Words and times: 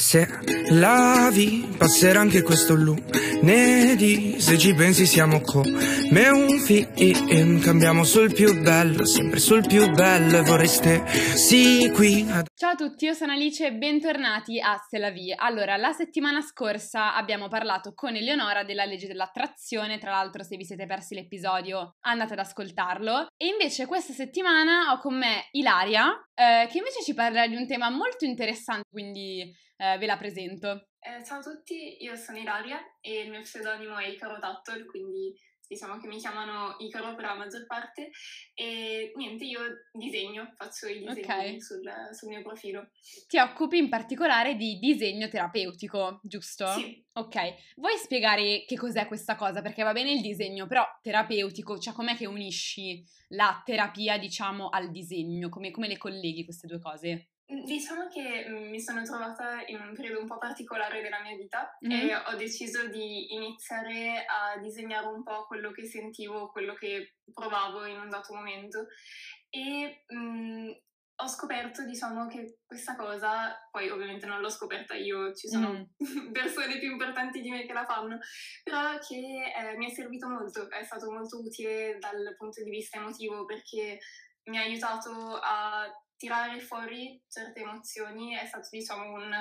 Se 0.00 0.26
lavi, 0.70 1.68
passerà 1.76 2.20
anche 2.20 2.40
questo 2.40 2.74
lunedì. 2.74 4.36
Se 4.38 4.56
ci 4.56 4.72
pensi, 4.72 5.04
siamo 5.04 5.42
come 5.42 6.28
un 6.30 6.58
film. 6.58 7.60
Cambiamo 7.60 8.04
sul 8.04 8.32
più 8.32 8.62
bello, 8.62 9.04
sempre 9.04 9.38
sul 9.38 9.64
più 9.66 9.90
bello. 9.90 10.42
Vorreste 10.42 11.04
sì 11.34 11.92
qui. 11.94 12.26
Ciao 12.60 12.72
a 12.72 12.74
tutti, 12.74 13.06
io 13.06 13.14
sono 13.14 13.32
Alice 13.32 13.64
e 13.64 13.72
bentornati 13.72 14.60
a 14.60 14.76
Se 14.76 14.98
la 14.98 15.08
vie. 15.08 15.34
Allora, 15.34 15.78
la 15.78 15.92
settimana 15.92 16.42
scorsa 16.42 17.14
abbiamo 17.14 17.48
parlato 17.48 17.94
con 17.94 18.14
Eleonora 18.14 18.64
della 18.64 18.84
legge 18.84 19.06
dell'attrazione. 19.06 19.96
Tra 19.96 20.10
l'altro, 20.10 20.42
se 20.42 20.58
vi 20.58 20.66
siete 20.66 20.84
persi 20.84 21.14
l'episodio, 21.14 21.96
andate 22.00 22.34
ad 22.34 22.40
ascoltarlo. 22.40 23.28
E 23.34 23.46
invece, 23.46 23.86
questa 23.86 24.12
settimana 24.12 24.92
ho 24.92 24.98
con 24.98 25.16
me 25.16 25.48
Ilaria, 25.52 26.12
eh, 26.34 26.68
che 26.70 26.76
invece 26.76 27.02
ci 27.02 27.14
parlerà 27.14 27.46
di 27.46 27.56
un 27.56 27.66
tema 27.66 27.88
molto 27.88 28.26
interessante. 28.26 28.84
Quindi 28.90 29.40
eh, 29.78 29.96
ve 29.96 30.04
la 30.04 30.18
presento. 30.18 30.88
Eh, 30.98 31.24
ciao 31.24 31.38
a 31.38 31.42
tutti, 31.42 32.04
io 32.04 32.14
sono 32.14 32.36
Ilaria 32.36 32.78
e 33.00 33.20
il 33.20 33.30
mio 33.30 33.40
pseudonimo 33.40 33.96
è 33.96 34.06
Icaro 34.06 34.38
Tattol, 34.38 34.84
quindi 34.84 35.34
diciamo 35.70 35.98
che 35.98 36.08
mi 36.08 36.18
chiamano 36.18 36.74
Icaro 36.78 37.14
per 37.14 37.26
la 37.26 37.36
maggior 37.36 37.64
parte 37.64 38.10
e 38.54 39.12
niente, 39.14 39.44
io 39.44 39.60
disegno, 39.92 40.52
faccio 40.56 40.88
i 40.88 40.98
disegni 40.98 41.20
okay. 41.20 41.60
sul, 41.60 41.88
sul, 42.10 42.28
mio 42.28 42.42
profilo. 42.42 42.90
Ti 43.28 43.38
occupi 43.38 43.78
in 43.78 43.88
particolare 43.88 44.56
di 44.56 44.80
disegno 44.80 45.28
terapeutico, 45.28 46.18
giusto? 46.24 46.66
Sì. 46.72 47.00
Ok, 47.12 47.74
vuoi 47.76 47.96
spiegare 47.98 48.64
che 48.66 48.76
cos'è 48.76 49.06
questa 49.06 49.36
cosa? 49.36 49.62
Perché 49.62 49.84
va 49.84 49.92
bene 49.92 50.10
il 50.10 50.20
disegno, 50.20 50.66
però 50.66 50.84
terapeutico, 51.00 51.78
cioè 51.78 51.94
com'è 51.94 52.16
che 52.16 52.26
unisci 52.26 53.04
la 53.28 53.62
terapia, 53.64 54.18
diciamo, 54.18 54.70
al 54.70 54.90
disegno? 54.90 55.48
Come, 55.50 55.70
come 55.70 55.86
le 55.86 55.98
colleghi 55.98 56.42
queste 56.42 56.66
due 56.66 56.80
cose? 56.80 57.28
Diciamo 57.64 58.06
che 58.06 58.46
mm, 58.48 58.70
mi 58.70 58.80
sono 58.80 59.02
trovata 59.02 59.64
in 59.66 59.80
un 59.80 59.92
periodo 59.92 60.20
un 60.20 60.26
po' 60.26 60.38
particolare 60.38 61.02
della 61.02 61.20
mia 61.20 61.36
vita 61.36 61.76
mm-hmm. 61.84 62.08
e 62.08 62.16
ho 62.16 62.36
deciso 62.36 62.86
di 62.88 63.34
iniziare 63.34 64.24
a 64.24 64.58
disegnare 64.58 65.06
un 65.06 65.24
po' 65.24 65.46
quello 65.46 65.72
che 65.72 65.84
sentivo, 65.84 66.50
quello 66.50 66.74
che 66.74 67.16
provavo 67.32 67.84
in 67.86 67.98
un 67.98 68.08
dato 68.08 68.34
momento 68.34 68.86
e 69.48 70.04
mh, 70.06 70.16
mm, 70.16 70.70
ho 71.22 71.28
scoperto, 71.28 71.84
diciamo, 71.84 72.26
che 72.28 72.60
questa 72.64 72.96
cosa, 72.96 73.54
poi 73.70 73.90
ovviamente 73.90 74.26
non 74.26 74.40
l'ho 74.40 74.48
scoperta 74.48 74.94
io, 74.94 75.34
ci 75.34 75.48
sono 75.48 75.72
mm. 75.72 75.82
persone 76.32 76.78
più 76.78 76.92
importanti 76.92 77.40
di 77.40 77.50
me 77.50 77.66
che 77.66 77.72
la 77.72 77.84
fanno, 77.84 78.18
però 78.62 78.96
che 78.98 79.16
eh, 79.16 79.76
mi 79.76 79.90
è 79.90 79.92
servito 79.92 80.28
molto, 80.28 80.70
è 80.70 80.82
stato 80.84 81.10
molto 81.10 81.40
utile 81.40 81.98
dal 81.98 82.34
punto 82.36 82.62
di 82.62 82.70
vista 82.70 82.98
emotivo 82.98 83.44
perché 83.44 83.98
mi 84.44 84.58
ha 84.58 84.62
aiutato 84.62 85.38
a 85.42 85.86
tirare 86.20 86.60
fuori 86.60 87.18
certe 87.30 87.60
emozioni 87.60 88.34
è 88.34 88.44
stato 88.44 88.68
diciamo 88.70 89.14
un, 89.14 89.32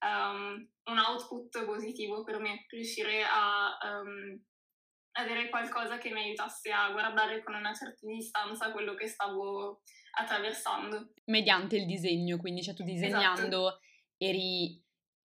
um, 0.00 0.68
un 0.90 0.98
output 0.98 1.64
positivo 1.64 2.24
per 2.24 2.40
me, 2.40 2.64
riuscire 2.68 3.22
a 3.22 3.78
um, 3.84 4.42
avere 5.12 5.48
qualcosa 5.48 5.96
che 5.98 6.10
mi 6.10 6.22
aiutasse 6.22 6.72
a 6.72 6.90
guardare 6.90 7.40
con 7.44 7.54
una 7.54 7.72
certa 7.72 8.04
distanza 8.04 8.72
quello 8.72 8.94
che 8.94 9.06
stavo 9.06 9.82
attraversando. 10.18 11.12
Mediante 11.26 11.76
il 11.76 11.86
disegno, 11.86 12.36
quindi 12.36 12.64
cioè 12.64 12.74
tu 12.74 12.82
disegnando 12.82 13.68
esatto. 13.68 13.80
eri 14.16 14.84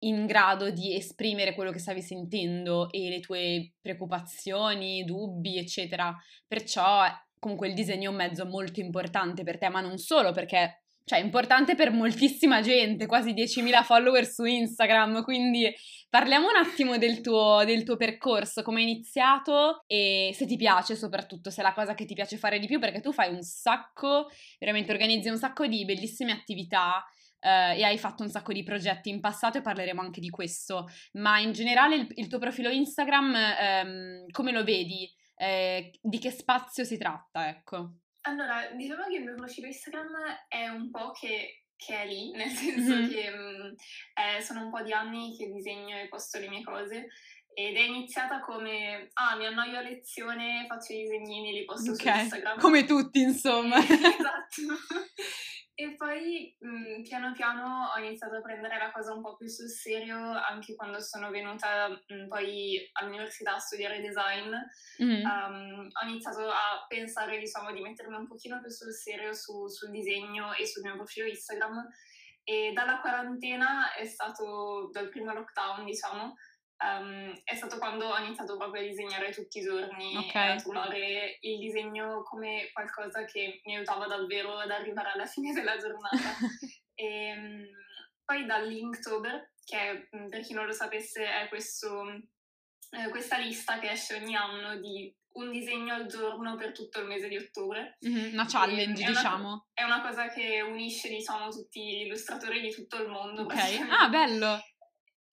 in 0.05 0.25
grado 0.25 0.71
di 0.71 0.95
esprimere 0.95 1.53
quello 1.53 1.71
che 1.71 1.79
stavi 1.79 2.01
sentendo 2.01 2.89
e 2.89 3.09
le 3.09 3.19
tue 3.19 3.75
preoccupazioni, 3.79 5.03
dubbi, 5.03 5.59
eccetera. 5.59 6.15
Perciò 6.47 7.05
comunque 7.39 7.67
il 7.67 7.73
disegno 7.73 8.09
è 8.09 8.11
un 8.11 8.17
mezzo 8.17 8.45
molto 8.45 8.79
importante 8.79 9.43
per 9.43 9.57
te, 9.57 9.69
ma 9.69 9.81
non 9.81 9.97
solo 9.97 10.31
perché 10.31 10.83
cioè, 11.09 11.17
è 11.17 11.23
importante 11.23 11.73
per 11.73 11.89
moltissima 11.89 12.61
gente, 12.61 13.07
quasi 13.07 13.33
10.000 13.33 13.83
follower 13.83 14.27
su 14.27 14.45
Instagram, 14.45 15.23
quindi 15.23 15.73
parliamo 16.07 16.47
un 16.47 16.55
attimo 16.55 16.99
del 16.99 17.21
tuo, 17.21 17.63
del 17.65 17.83
tuo 17.83 17.97
percorso, 17.97 18.61
come 18.61 18.81
hai 18.81 18.91
iniziato 18.91 19.83
e 19.87 20.29
se 20.35 20.45
ti 20.45 20.55
piace 20.55 20.95
soprattutto, 20.95 21.49
se 21.49 21.61
è 21.61 21.63
la 21.63 21.73
cosa 21.73 21.95
che 21.95 22.05
ti 22.05 22.13
piace 22.13 22.37
fare 22.37 22.59
di 22.59 22.67
più, 22.67 22.77
perché 22.77 23.01
tu 23.01 23.11
fai 23.11 23.33
un 23.33 23.41
sacco, 23.41 24.27
veramente 24.59 24.91
organizzi 24.91 25.29
un 25.29 25.39
sacco 25.39 25.65
di 25.65 25.83
bellissime 25.83 26.31
attività, 26.31 27.03
Uh, 27.41 27.71
e 27.73 27.83
hai 27.85 27.97
fatto 27.97 28.21
un 28.21 28.27
sacco 28.27 28.51
di 28.51 28.63
progetti 28.63 29.09
in 29.09 29.21
passato 29.21 29.57
e 29.57 29.61
parleremo 29.61 30.01
anche 30.01 30.19
di 30.19 30.29
questo, 30.29 30.89
ma 31.13 31.39
in 31.39 31.53
generale 31.53 31.95
il, 31.95 32.07
il 32.15 32.27
tuo 32.27 32.37
profilo 32.37 32.67
Instagram 32.67 33.33
um, 33.85 34.25
come 34.31 34.51
lo 34.51 34.61
vedi? 34.65 35.09
Eh, 35.41 35.97
di 36.01 36.19
che 36.19 36.31
spazio 36.31 36.83
si 36.83 36.97
tratta, 36.97 37.47
ecco? 37.47 37.93
Allora, 38.23 38.69
diciamo 38.75 39.05
che 39.05 39.15
il 39.15 39.23
mio 39.23 39.35
profilo 39.35 39.67
Instagram 39.67 40.11
è 40.49 40.67
un 40.67 40.89
po' 40.91 41.11
che, 41.11 41.63
che 41.77 42.01
è 42.01 42.05
lì, 42.05 42.31
nel 42.35 42.49
senso 42.49 42.95
mm-hmm. 42.95 43.09
che 43.09 43.29
mh, 43.29 43.35
mm, 43.37 43.73
eh, 44.37 44.41
sono 44.41 44.63
un 44.65 44.69
po' 44.69 44.81
di 44.81 44.91
anni 44.91 45.37
che 45.37 45.49
disegno 45.49 45.97
e 45.97 46.09
posto 46.09 46.39
le 46.39 46.49
mie 46.49 46.61
cose 46.61 47.07
ed 47.53 47.75
è 47.75 47.81
iniziata 47.81 48.39
come, 48.41 49.09
ah, 49.13 49.35
mi 49.37 49.45
annoio 49.45 49.77
a 49.77 49.81
lezione, 49.81 50.65
faccio 50.67 50.93
i 50.93 51.03
disegnini, 51.03 51.53
li 51.53 51.65
posto 51.65 51.91
okay. 51.91 52.13
su 52.13 52.19
Instagram. 52.19 52.59
Come 52.59 52.85
tutti, 52.85 53.21
insomma. 53.21 53.77
esatto. 53.83 54.61
E 55.79 55.95
poi 55.95 56.53
mh, 56.59 56.67
mm, 56.67 57.03
piano 57.03 57.31
piano 57.31 57.87
ho 57.87 57.97
iniziato 57.99 58.35
a 58.35 58.41
prendere 58.41 58.77
la 58.77 58.91
cosa 58.91 59.13
un 59.13 59.21
po' 59.21 59.37
più 59.37 59.47
sul 59.47 59.69
serio 59.69 60.17
anche 60.17 60.75
quando 60.75 60.99
sono 60.99 61.29
venuta 61.29 61.87
mh, 61.87 62.13
mm, 62.13 62.27
poi 62.27 62.77
all'università 62.99 63.55
a 63.55 63.59
studiare 63.59 64.01
design. 64.01 64.51
Mm-hmm. 65.01 65.23
Um, 65.23 65.87
ho 65.89 66.05
iniziato 66.09 66.49
a 66.49 66.83
pensare 66.85 67.39
diciamo 67.39 67.71
di 67.71 67.79
mettermi 67.79 68.13
un 68.13 68.27
pochino 68.27 68.59
più 68.59 68.69
sul 68.69 68.91
serio 68.91 69.31
su, 69.33 69.69
sul 69.69 69.89
disegno 69.91 70.53
e 70.53 70.67
sul 70.67 70.83
mio 70.83 70.95
profilo 70.95 71.27
Instagram 71.27 71.87
e 72.43 72.73
dalla 72.73 72.99
quarantena 72.99 73.93
è 73.93 74.03
stato 74.05 74.89
dal 74.91 75.07
primo 75.07 75.31
lockdown 75.31 75.85
diciamo 75.85 76.35
Um, 76.81 77.37
è 77.43 77.55
stato 77.55 77.77
quando 77.77 78.07
ho 78.07 78.17
iniziato 78.19 78.55
proprio 78.55 78.81
a 78.81 78.85
disegnare 78.85 79.33
tutti 79.33 79.59
i 79.59 79.61
giorni 79.61 80.15
okay. 80.15 80.51
a 80.51 80.55
trovare 80.55 81.37
il 81.41 81.59
disegno 81.59 82.23
come 82.23 82.69
qualcosa 82.71 83.25
che 83.25 83.59
mi 83.65 83.75
aiutava 83.75 84.07
davvero 84.07 84.57
ad 84.57 84.71
arrivare 84.71 85.11
alla 85.11 85.25
fine 85.27 85.53
della 85.53 85.77
giornata. 85.77 86.17
e, 86.95 87.33
um, 87.35 87.65
poi 88.23 88.45
da 88.45 88.59
Linktober, 88.59 89.53
che 89.65 90.07
per 90.29 90.41
chi 90.41 90.53
non 90.53 90.67
lo 90.67 90.71
sapesse 90.71 91.25
è 91.25 91.49
questo, 91.49 92.03
eh, 92.91 93.09
questa 93.09 93.37
lista 93.37 93.79
che 93.79 93.89
esce 93.89 94.15
ogni 94.15 94.35
anno 94.35 94.77
di 94.79 95.11
un 95.33 95.51
disegno 95.51 95.93
al 95.93 96.05
giorno 96.05 96.55
per 96.55 96.71
tutto 96.71 96.99
il 96.99 97.07
mese 97.07 97.27
di 97.27 97.37
ottobre. 97.37 97.97
Mm-hmm, 98.07 98.33
una 98.33 98.45
challenge, 98.47 99.03
è 99.03 99.07
diciamo. 99.07 99.47
Una, 99.47 99.65
è 99.73 99.83
una 99.83 100.01
cosa 100.01 100.27
che 100.29 100.61
unisce, 100.61 101.09
diciamo, 101.09 101.49
tutti 101.49 101.81
gli 101.81 102.05
illustratori 102.05 102.61
di 102.61 102.71
tutto 102.71 103.01
il 103.01 103.09
mondo. 103.09 103.41
Ok, 103.41 103.55
ah, 103.89 104.09
bello! 104.09 104.59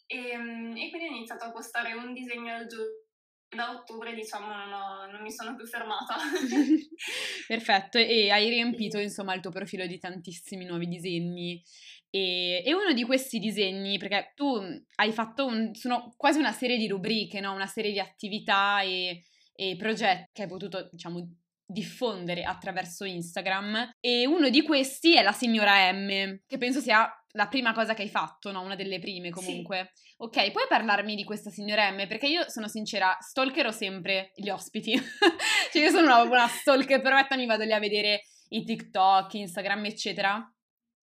E, 0.06 0.30
ehm, 0.30 0.76
e 0.76 0.90
quindi 0.90 1.08
ho 1.08 1.16
iniziato 1.16 1.44
a 1.44 1.52
postare 1.52 1.92
un 1.92 2.12
disegno 2.12 2.54
al 2.54 2.66
giorno 2.66 3.04
da 3.48 3.70
ottobre 3.70 4.12
diciamo 4.12 4.46
non, 4.46 4.72
ho, 4.72 5.10
non, 5.10 5.22
mi 5.22 5.30
sono 5.30 5.54
più 5.54 5.66
fermata. 5.66 6.16
Perfetto, 7.46 7.98
e 7.98 8.30
hai 8.30 8.48
riempito 8.48 8.98
insomma 8.98 9.34
il 9.34 9.40
tuo 9.40 9.50
profilo 9.50 9.86
di 9.86 9.98
tantissimi 9.98 10.64
nuovi 10.64 10.88
disegni 10.88 11.62
e, 12.10 12.62
e, 12.64 12.74
uno 12.74 12.92
di 12.92 13.04
questi 13.04 13.38
disegni, 13.38 13.98
perché 13.98 14.32
tu 14.34 14.58
hai 14.96 15.12
fatto 15.12 15.46
un, 15.46 15.74
sono 15.74 16.14
quasi 16.16 16.38
una 16.38 16.52
serie 16.52 16.76
di 16.76 16.88
rubriche, 16.88 17.40
no? 17.40 17.52
una 17.52 17.66
serie 17.66 17.92
di 17.92 18.00
attività 18.00 18.80
e, 18.80 19.22
e 19.54 19.76
progetti 19.76 20.30
che 20.32 20.42
hai 20.42 20.48
potuto 20.48 20.88
diciamo 20.90 21.28
diffondere 21.68 22.44
attraverso 22.44 23.04
Instagram 23.04 23.96
e 23.98 24.24
uno 24.24 24.48
di 24.50 24.62
questi 24.62 25.16
è 25.16 25.22
la 25.22 25.32
signora 25.32 25.92
M, 25.92 26.38
che 26.46 26.58
penso 26.58 26.80
sia 26.80 27.08
la 27.36 27.48
prima 27.48 27.72
cosa 27.72 27.94
che 27.94 28.02
hai 28.02 28.08
fatto, 28.08 28.50
no? 28.50 28.62
Una 28.62 28.74
delle 28.74 28.98
prime 28.98 29.30
comunque. 29.30 29.92
Sì. 29.94 30.14
Ok, 30.18 30.50
puoi 30.50 30.64
parlarmi 30.68 31.14
di 31.14 31.24
questa 31.24 31.50
signora 31.50 31.90
M? 31.90 32.06
Perché 32.08 32.26
io 32.26 32.48
sono 32.48 32.66
sincera, 32.66 33.16
stalkerò 33.20 33.70
sempre 33.70 34.32
gli 34.34 34.48
ospiti. 34.48 34.92
cioè 35.70 35.82
io 35.82 35.90
sono 35.90 36.06
una, 36.06 36.22
una 36.22 36.48
stalker 36.48 37.00
perfetta, 37.00 37.36
mi 37.36 37.46
vado 37.46 37.64
lì 37.64 37.72
a 37.72 37.78
vedere 37.78 38.22
i 38.48 38.64
TikTok, 38.64 39.34
Instagram, 39.34 39.84
eccetera. 39.84 40.52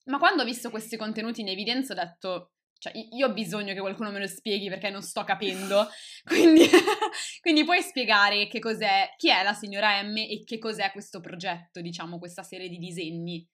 Ma 0.05 0.17
quando 0.17 0.41
ho 0.41 0.45
visto 0.45 0.71
questi 0.71 0.97
contenuti 0.97 1.41
in 1.41 1.49
evidenza 1.49 1.93
ho 1.93 1.95
detto, 1.95 2.53
cioè, 2.79 2.91
io 3.11 3.27
ho 3.27 3.33
bisogno 3.33 3.73
che 3.73 3.79
qualcuno 3.79 4.09
me 4.09 4.19
lo 4.19 4.27
spieghi 4.27 4.69
perché 4.69 4.89
non 4.89 5.03
sto 5.03 5.23
capendo. 5.23 5.87
Quindi, 6.25 6.65
quindi 7.41 7.63
puoi 7.63 7.81
spiegare 7.81 8.47
che 8.47 8.59
cos'è, 8.59 9.13
chi 9.17 9.29
è 9.29 9.43
la 9.43 9.53
signora 9.53 10.01
M 10.01 10.17
e 10.17 10.43
che 10.43 10.57
cos'è 10.57 10.91
questo 10.91 11.19
progetto, 11.19 11.79
diciamo, 11.79 12.17
questa 12.17 12.43
serie 12.43 12.69
di 12.69 12.77
disegni? 12.77 13.47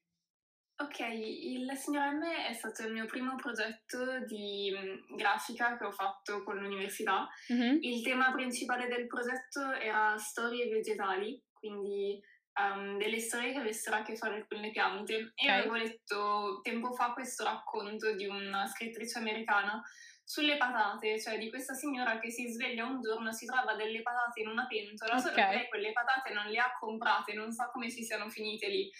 Ok, 0.81 0.99
il 0.99 1.69
signor 1.75 2.13
M 2.13 2.23
è 2.23 2.53
stato 2.53 2.83
il 2.83 2.93
mio 2.93 3.05
primo 3.05 3.35
progetto 3.35 4.23
di 4.25 4.73
grafica 5.09 5.77
che 5.77 5.83
ho 5.83 5.91
fatto 5.91 6.41
con 6.43 6.57
l'università. 6.57 7.27
Mm-hmm. 7.51 7.77
Il 7.81 8.01
tema 8.01 8.31
principale 8.31 8.87
del 8.87 9.05
progetto 9.05 9.73
era 9.73 10.17
storie 10.17 10.69
vegetali, 10.69 11.43
quindi 11.51 12.17
um, 12.61 12.97
delle 12.97 13.19
storie 13.19 13.51
che 13.51 13.59
avessero 13.59 13.97
a 13.97 14.03
che 14.03 14.15
fare 14.15 14.45
con 14.47 14.61
le 14.61 14.71
piante. 14.71 15.15
Okay. 15.15 15.47
E 15.47 15.51
avevo 15.51 15.75
letto 15.75 16.59
tempo 16.63 16.93
fa 16.93 17.11
questo 17.11 17.43
racconto 17.43 18.15
di 18.15 18.25
una 18.25 18.65
scrittrice 18.67 19.19
americana 19.19 19.83
sulle 20.23 20.57
patate, 20.57 21.19
cioè 21.19 21.39
di 21.39 21.49
questa 21.49 21.73
signora 21.73 22.19
che 22.19 22.29
si 22.29 22.47
sveglia 22.47 22.85
un 22.85 23.01
giorno, 23.01 23.31
si 23.33 23.47
trova 23.47 23.73
delle 23.73 24.03
patate 24.03 24.41
in 24.41 24.47
una 24.47 24.67
pentola, 24.67 25.17
okay. 25.17 25.21
solo 25.21 25.33
che 25.33 25.55
lei 25.55 25.67
quelle 25.67 25.91
patate 25.91 26.33
non 26.33 26.45
le 26.45 26.59
ha 26.59 26.71
comprate, 26.79 27.33
non 27.33 27.51
sa 27.51 27.69
come 27.71 27.89
si 27.89 28.03
siano 28.03 28.29
finite 28.29 28.67
lì. 28.67 28.91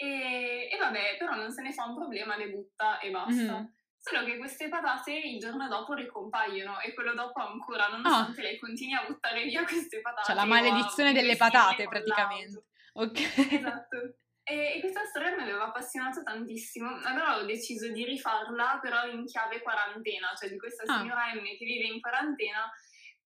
E, 0.00 0.68
e 0.70 0.76
vabbè, 0.78 1.16
però 1.18 1.34
non 1.34 1.50
se 1.50 1.60
ne 1.60 1.72
fa 1.72 1.86
un 1.86 1.96
problema, 1.96 2.36
le 2.36 2.50
butta 2.50 3.00
e 3.00 3.10
basta. 3.10 3.32
Mm-hmm. 3.32 3.64
solo 3.98 4.24
che 4.24 4.38
queste 4.38 4.68
patate 4.68 5.12
il 5.12 5.40
giorno 5.40 5.66
dopo 5.66 5.92
ricompaiono 5.94 6.78
e 6.80 6.94
quello 6.94 7.14
dopo 7.14 7.40
ancora, 7.40 7.88
nonostante 7.88 8.40
ah. 8.40 8.44
lei 8.44 8.58
continui 8.60 8.94
a 8.94 9.04
buttare 9.04 9.42
via 9.42 9.64
queste 9.64 10.00
patate. 10.00 10.26
Cioè 10.26 10.36
la 10.36 10.44
maledizione 10.44 11.12
delle 11.12 11.36
patate 11.36 11.88
praticamente. 11.88 12.64
Ok. 12.92 13.18
Esatto. 13.50 13.96
E, 14.44 14.76
e, 14.76 14.80
questa 14.80 15.04
storia 15.04 15.34
mi 15.34 15.42
aveva 15.42 15.64
appassionato 15.64 16.22
tantissimo, 16.22 16.88
allora 17.02 17.36
ho 17.36 17.44
deciso 17.44 17.90
di 17.90 18.04
rifarla 18.04 18.78
però 18.80 19.04
in 19.06 19.26
chiave 19.26 19.60
quarantena, 19.60 20.32
cioè 20.38 20.48
di 20.48 20.58
questa 20.58 20.84
ah. 20.86 20.98
signora 20.98 21.34
M 21.34 21.42
che 21.42 21.64
vive 21.64 21.86
in 21.86 22.00
quarantena 22.00 22.70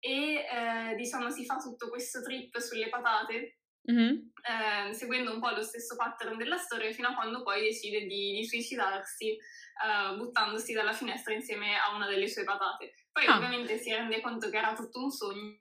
e 0.00 0.34
eh, 0.34 0.94
diciamo 0.96 1.30
si 1.30 1.44
fa 1.44 1.58
tutto 1.58 1.88
questo 1.90 2.22
trip 2.22 2.58
sulle 2.58 2.88
patate 2.88 3.58
Mm-hmm. 3.90 4.16
Eh, 4.42 4.92
seguendo 4.92 5.32
un 5.32 5.40
po' 5.40 5.50
lo 5.50 5.62
stesso 5.62 5.96
pattern 5.96 6.36
della 6.36 6.56
storia 6.56 6.92
fino 6.92 7.08
a 7.08 7.14
quando 7.14 7.42
poi 7.42 7.62
decide 7.62 8.06
di, 8.06 8.32
di 8.32 8.44
suicidarsi 8.44 9.30
eh, 9.30 10.16
buttandosi 10.16 10.72
dalla 10.72 10.92
finestra 10.92 11.32
insieme 11.34 11.76
a 11.76 11.94
una 11.94 12.06
delle 12.06 12.28
sue 12.28 12.44
patate. 12.44 12.94
Poi 13.10 13.26
ah. 13.26 13.36
ovviamente 13.36 13.78
si 13.78 13.92
rende 13.92 14.20
conto 14.20 14.50
che 14.50 14.58
era 14.58 14.74
tutto 14.74 15.02
un 15.02 15.10
sogno, 15.10 15.58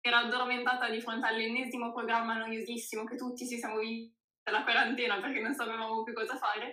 era 0.00 0.18
addormentata 0.18 0.88
di 0.88 1.00
fronte 1.00 1.26
all'ennesimo 1.26 1.92
programma 1.92 2.36
noiosissimo 2.38 3.04
che 3.04 3.16
tutti 3.16 3.46
ci 3.46 3.58
siamo 3.58 3.78
visti 3.78 4.14
dalla 4.42 4.62
quarantena 4.62 5.20
perché 5.20 5.40
non 5.40 5.54
sapevamo 5.54 6.02
più 6.02 6.12
cosa 6.12 6.36
fare 6.36 6.70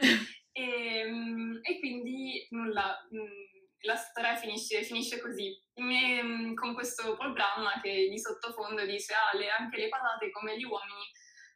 e, 0.51 0.61
ehm, 1.07 1.59
e 1.61 1.79
quindi 1.79 2.45
nulla. 2.49 3.07
Mh, 3.09 3.17
mm, 3.17 3.50
la 3.81 3.95
storia 3.95 4.35
finisce, 4.35 4.83
finisce 4.83 5.19
così, 5.19 5.57
e, 5.73 6.23
mm, 6.23 6.53
con 6.53 6.73
questo 6.73 7.15
programma 7.15 7.79
che 7.81 8.07
di 8.09 8.19
sottofondo 8.19 8.85
dice 8.85 9.13
ah, 9.13 9.35
le, 9.37 9.49
anche 9.49 9.77
le 9.77 9.89
patate 9.89 10.29
come 10.31 10.57
gli 10.57 10.63
uomini 10.63 11.03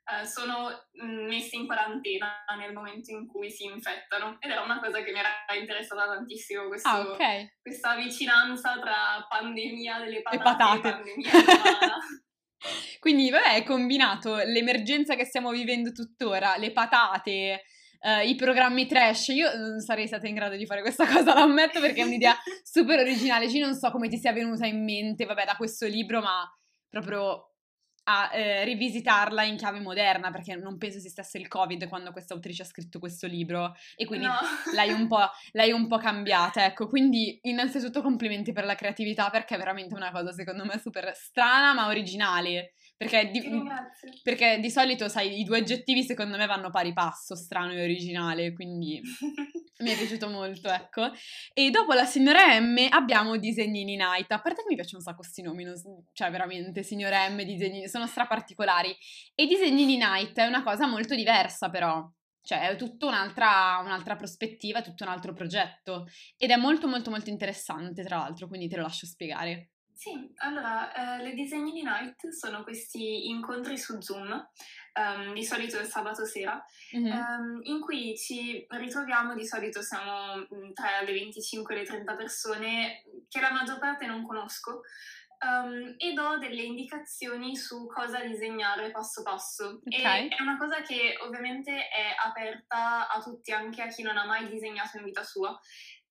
eh, 0.08 0.26
sono 0.26 0.70
mm, 1.04 1.28
messe 1.28 1.56
in 1.56 1.66
quarantena 1.66 2.46
nel 2.58 2.74
momento 2.74 3.12
in 3.12 3.28
cui 3.28 3.50
si 3.50 3.66
infettano 3.66 4.38
ed 4.40 4.52
era 4.52 4.62
una 4.62 4.80
cosa 4.80 5.02
che 5.02 5.12
mi 5.12 5.20
era 5.20 5.30
interessata 5.58 6.06
tantissimo, 6.06 6.68
questo, 6.68 6.88
ah, 6.88 7.00
okay. 7.00 7.54
questa 7.62 7.96
vicinanza 7.96 8.80
tra 8.80 9.26
pandemia 9.28 10.00
delle 10.00 10.22
patate, 10.22 10.38
e, 10.38 10.44
patate. 10.44 11.14
e. 11.14 11.24
Quindi, 13.00 13.30
vabbè, 13.30 13.56
è 13.56 13.64
combinato 13.64 14.36
l'emergenza 14.38 15.16
che 15.16 15.26
stiamo 15.26 15.52
vivendo 15.52 15.92
tuttora, 15.92 16.58
le 16.58 16.72
patate, 16.72 17.64
uh, 18.02 18.28
i 18.28 18.36
programmi 18.36 18.86
trash. 18.86 19.28
Io 19.30 19.56
non 19.56 19.80
sarei 19.80 20.08
stata 20.08 20.28
in 20.28 20.36
grado 20.36 20.56
di 20.56 20.66
fare 20.66 20.82
questa 20.82 21.06
cosa, 21.12 21.34
lo 21.34 21.42
ammetto, 21.42 21.80
perché 21.80 22.02
è 22.02 22.06
un'idea 22.06 22.36
super 22.64 23.00
originale. 23.00 23.50
Ci 23.50 23.60
non 23.60 23.76
so 23.76 23.92
come 23.92 24.08
ti 24.08 24.18
sia 24.18 24.34
venuta 24.34 24.66
in 24.66 24.84
mente, 24.84 25.26
vabbè, 25.26 25.46
da 25.46 25.56
questo 25.56 25.86
libro, 25.88 26.22
ma 26.22 26.50
proprio 26.90 27.50
a 28.08 28.30
eh, 28.34 28.64
rivisitarla 28.66 29.44
in 29.44 29.58
chiave 29.58 29.80
moderna, 29.80 30.32
perché 30.32 30.56
non 30.56 30.78
penso 30.78 30.98
esistesse 30.98 31.38
il 31.38 31.48
Covid 31.48 31.88
quando 31.88 32.12
questa 32.12 32.34
autrice 32.34 32.62
ha 32.62 32.66
scritto 32.66 33.00
questo 33.00 33.26
libro 33.28 33.74
e 33.96 34.06
quindi 34.06 34.26
no. 34.26 34.34
l'hai, 34.74 34.92
un 34.92 35.08
l'hai, 35.54 35.72
un 35.72 35.88
po', 35.88 35.98
cambiata, 35.98 36.66
ecco. 36.66 36.88
Quindi 36.88 37.40
innanzitutto 37.44 38.02
complimenti 38.02 38.52
per 38.52 38.66
la 38.66 38.76
creatività 38.76 39.30
perché 39.30 39.56
è 39.56 39.58
veramente 39.58 39.96
una 39.96 40.12
cosa 40.12 40.32
secondo 40.32 40.66
me 40.66 40.80
super 40.80 41.12
strana 41.16 41.74
ma 41.74 41.88
originale. 41.88 42.74
Perché 42.98 43.30
di, 43.30 43.44
perché 44.24 44.60
di, 44.62 44.70
solito, 44.70 45.10
sai, 45.10 45.40
i 45.40 45.44
due 45.44 45.58
aggettivi 45.58 46.02
secondo 46.02 46.38
me 46.38 46.46
vanno 46.46 46.70
pari 46.70 46.94
passo, 46.94 47.36
strano 47.36 47.74
e 47.74 47.84
originale, 47.84 48.54
quindi 48.54 49.02
mi 49.80 49.90
è 49.90 49.98
piaciuto 49.98 50.30
molto, 50.30 50.70
ecco. 50.70 51.12
E 51.54 51.72
dopo 51.72 51.92
la 51.92 52.06
signora 52.06 52.58
M 52.58 52.88
abbiamo 52.92 53.36
Disegnini 53.36 53.98
Night. 53.98 54.32
A 54.32 54.40
parte 54.40 54.62
che 54.62 54.70
mi 54.70 54.76
piacciono 54.76 55.00
un 55.00 55.04
sacco 55.04 55.18
questi 55.18 55.42
nomi, 55.42 55.66
non, 55.66 55.76
cioè 56.14 56.32
veramente, 56.32 56.84
signora 56.84 57.28
M, 57.30 57.44
disegnini, 57.44 57.90
sono 57.90 58.08
straparticolari. 58.08 58.96
E 59.36 59.46
Disegnini 59.46 59.98
Night 59.98 60.38
è 60.38 60.46
una 60.46 60.64
cosa 60.64 60.88
molto 60.88 61.16
diversa 61.16 61.70
però. 61.70 62.10
Cioè 62.42 62.70
è 62.70 62.76
tutta 62.78 63.08
un'altra, 63.08 63.82
un'altra 63.84 64.16
prospettiva, 64.16 64.82
tutto 64.82 65.04
un 65.04 65.10
altro 65.10 65.34
progetto. 65.34 66.08
Ed 66.38 66.52
è 66.52 66.56
molto 66.56 66.88
molto 66.88 67.10
molto 67.10 67.30
interessante, 67.30 68.04
tra 68.04 68.20
l'altro, 68.20 68.48
quindi 68.48 68.70
te 68.70 68.78
lo 68.78 68.84
lascio 68.84 69.06
spiegare. 69.06 69.72
Sì, 69.96 70.30
allora, 70.40 70.92
eh, 70.92 71.24
le 71.24 71.34
Disegnini 71.34 71.82
Night 71.82 72.28
sono 72.28 72.64
questi 72.64 73.30
incontri 73.30 73.78
su 73.78 74.02
Zoom, 74.02 74.30
um, 74.94 75.34
di 75.34 75.44
solito 75.44 75.80
il 75.80 75.88
sabato 75.88 76.26
sera, 76.26 76.62
mm-hmm. 76.96 77.12
um, 77.12 77.60
in 77.64 77.80
cui 77.80 78.16
ci 78.18 78.66
ritroviamo, 78.68 79.34
di 79.34 79.46
solito 79.46 79.82
siamo 79.82 80.36
mm, 80.36 80.74
tra 80.74 81.02
le 81.02 81.14
25 81.14 81.74
e 81.74 81.78
le 81.78 81.86
30 81.86 82.16
persone, 82.16 83.04
che 83.30 83.40
la 83.40 83.52
maggior 83.52 83.80
parte 83.80 84.06
non 84.06 84.26
conosco, 84.26 84.82
um, 85.46 85.96
e 85.98 86.14
do 86.14 86.38
delle 86.40 86.64
indicazioni 86.64 87.56
su 87.56 87.88
cosa 87.88 88.20
disegnare 88.20 88.92
passo 88.92 89.24
passo. 89.24 89.82
Okay. 89.86 90.28
E 90.28 90.36
è 90.36 90.42
una 90.42 90.58
cosa 90.58 90.82
che 90.82 91.16
ovviamente 91.22 91.72
è 91.72 92.16
aperta 92.24 93.08
a 93.08 93.22
tutti, 93.22 93.52
anche 93.52 93.82
a 93.82 93.88
chi 93.88 94.04
non 94.04 94.18
ha 94.18 94.26
mai 94.26 94.50
disegnato 94.50 94.98
in 94.98 95.04
vita 95.04 95.24
sua. 95.24 95.58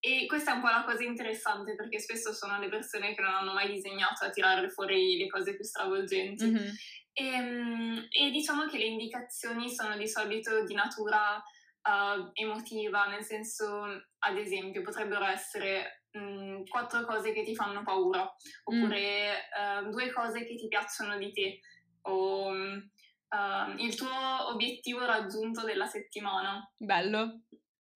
E 0.07 0.27
questa 0.27 0.53
è 0.53 0.55
un 0.57 0.61
po' 0.61 0.69
la 0.69 0.85
cosa 0.85 1.03
interessante 1.03 1.75
perché 1.75 1.99
spesso 1.99 2.35
sono 2.35 2.59
le 2.59 2.69
persone 2.69 3.15
che 3.15 3.23
non 3.23 3.33
hanno 3.33 3.55
mai 3.55 3.73
disegnato 3.73 4.23
a 4.23 4.29
tirare 4.29 4.69
fuori 4.69 5.17
le 5.17 5.29
cose 5.29 5.57
più 5.57 5.65
stravolgenti. 5.65 6.45
Mm-hmm. 6.45 6.69
E, 7.15 8.09
e, 8.11 8.31
diciamo 8.31 8.67
che 8.67 8.77
le 8.77 8.85
indicazioni 8.85 9.71
sono 9.71 9.97
di 9.97 10.07
solito 10.07 10.63
di 10.65 10.75
natura 10.75 11.37
uh, 11.37 12.31
emotiva, 12.35 13.07
nel 13.07 13.25
senso, 13.25 13.83
ad 14.19 14.37
esempio, 14.37 14.83
potrebbero 14.83 15.25
essere 15.25 16.05
mh, 16.11 16.65
quattro 16.65 17.07
cose 17.07 17.33
che 17.33 17.43
ti 17.43 17.55
fanno 17.55 17.83
paura, 17.83 18.31
oppure 18.65 19.33
mm. 19.33 19.87
uh, 19.87 19.91
due 19.91 20.13
cose 20.13 20.45
che 20.45 20.55
ti 20.55 20.69
piacciono 20.69 21.17
di 21.17 21.33
te, 21.33 21.61
o 22.03 22.51
uh, 22.51 23.75
il 23.79 23.95
tuo 23.95 24.51
obiettivo 24.51 25.07
raggiunto 25.07 25.63
della 25.65 25.87
settimana. 25.87 26.71
Bello. 26.77 27.41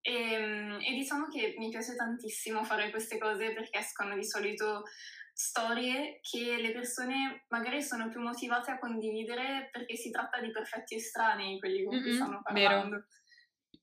E, 0.07 0.13
ehm, 0.13 0.79
e, 0.81 0.93
diciamo 0.93 1.27
che 1.27 1.55
mi 1.57 1.69
piace 1.69 1.93
tantissimo 1.95 2.63
fare 2.63 2.89
queste 2.89 3.17
cose 3.17 3.51
perché 3.51 3.79
escono 3.79 4.15
di 4.15 4.23
solito 4.23 4.83
storie 5.33 6.19
che 6.21 6.57
le 6.61 6.71
persone 6.71 7.43
magari 7.49 7.81
sono 7.83 8.07
più 8.09 8.21
motivate 8.21 8.71
a 8.71 8.79
condividere 8.79 9.69
perché 9.69 9.97
si 9.97 10.09
tratta 10.09 10.39
di 10.39 10.49
perfetti 10.49 10.95
estranei 10.95 11.59
quelli 11.59 11.83
con 11.83 11.99
cui 11.99 12.09
mm-hmm, 12.09 12.15
stanno 12.15 12.41
parlando. 12.41 12.89
Vero. 12.89 13.07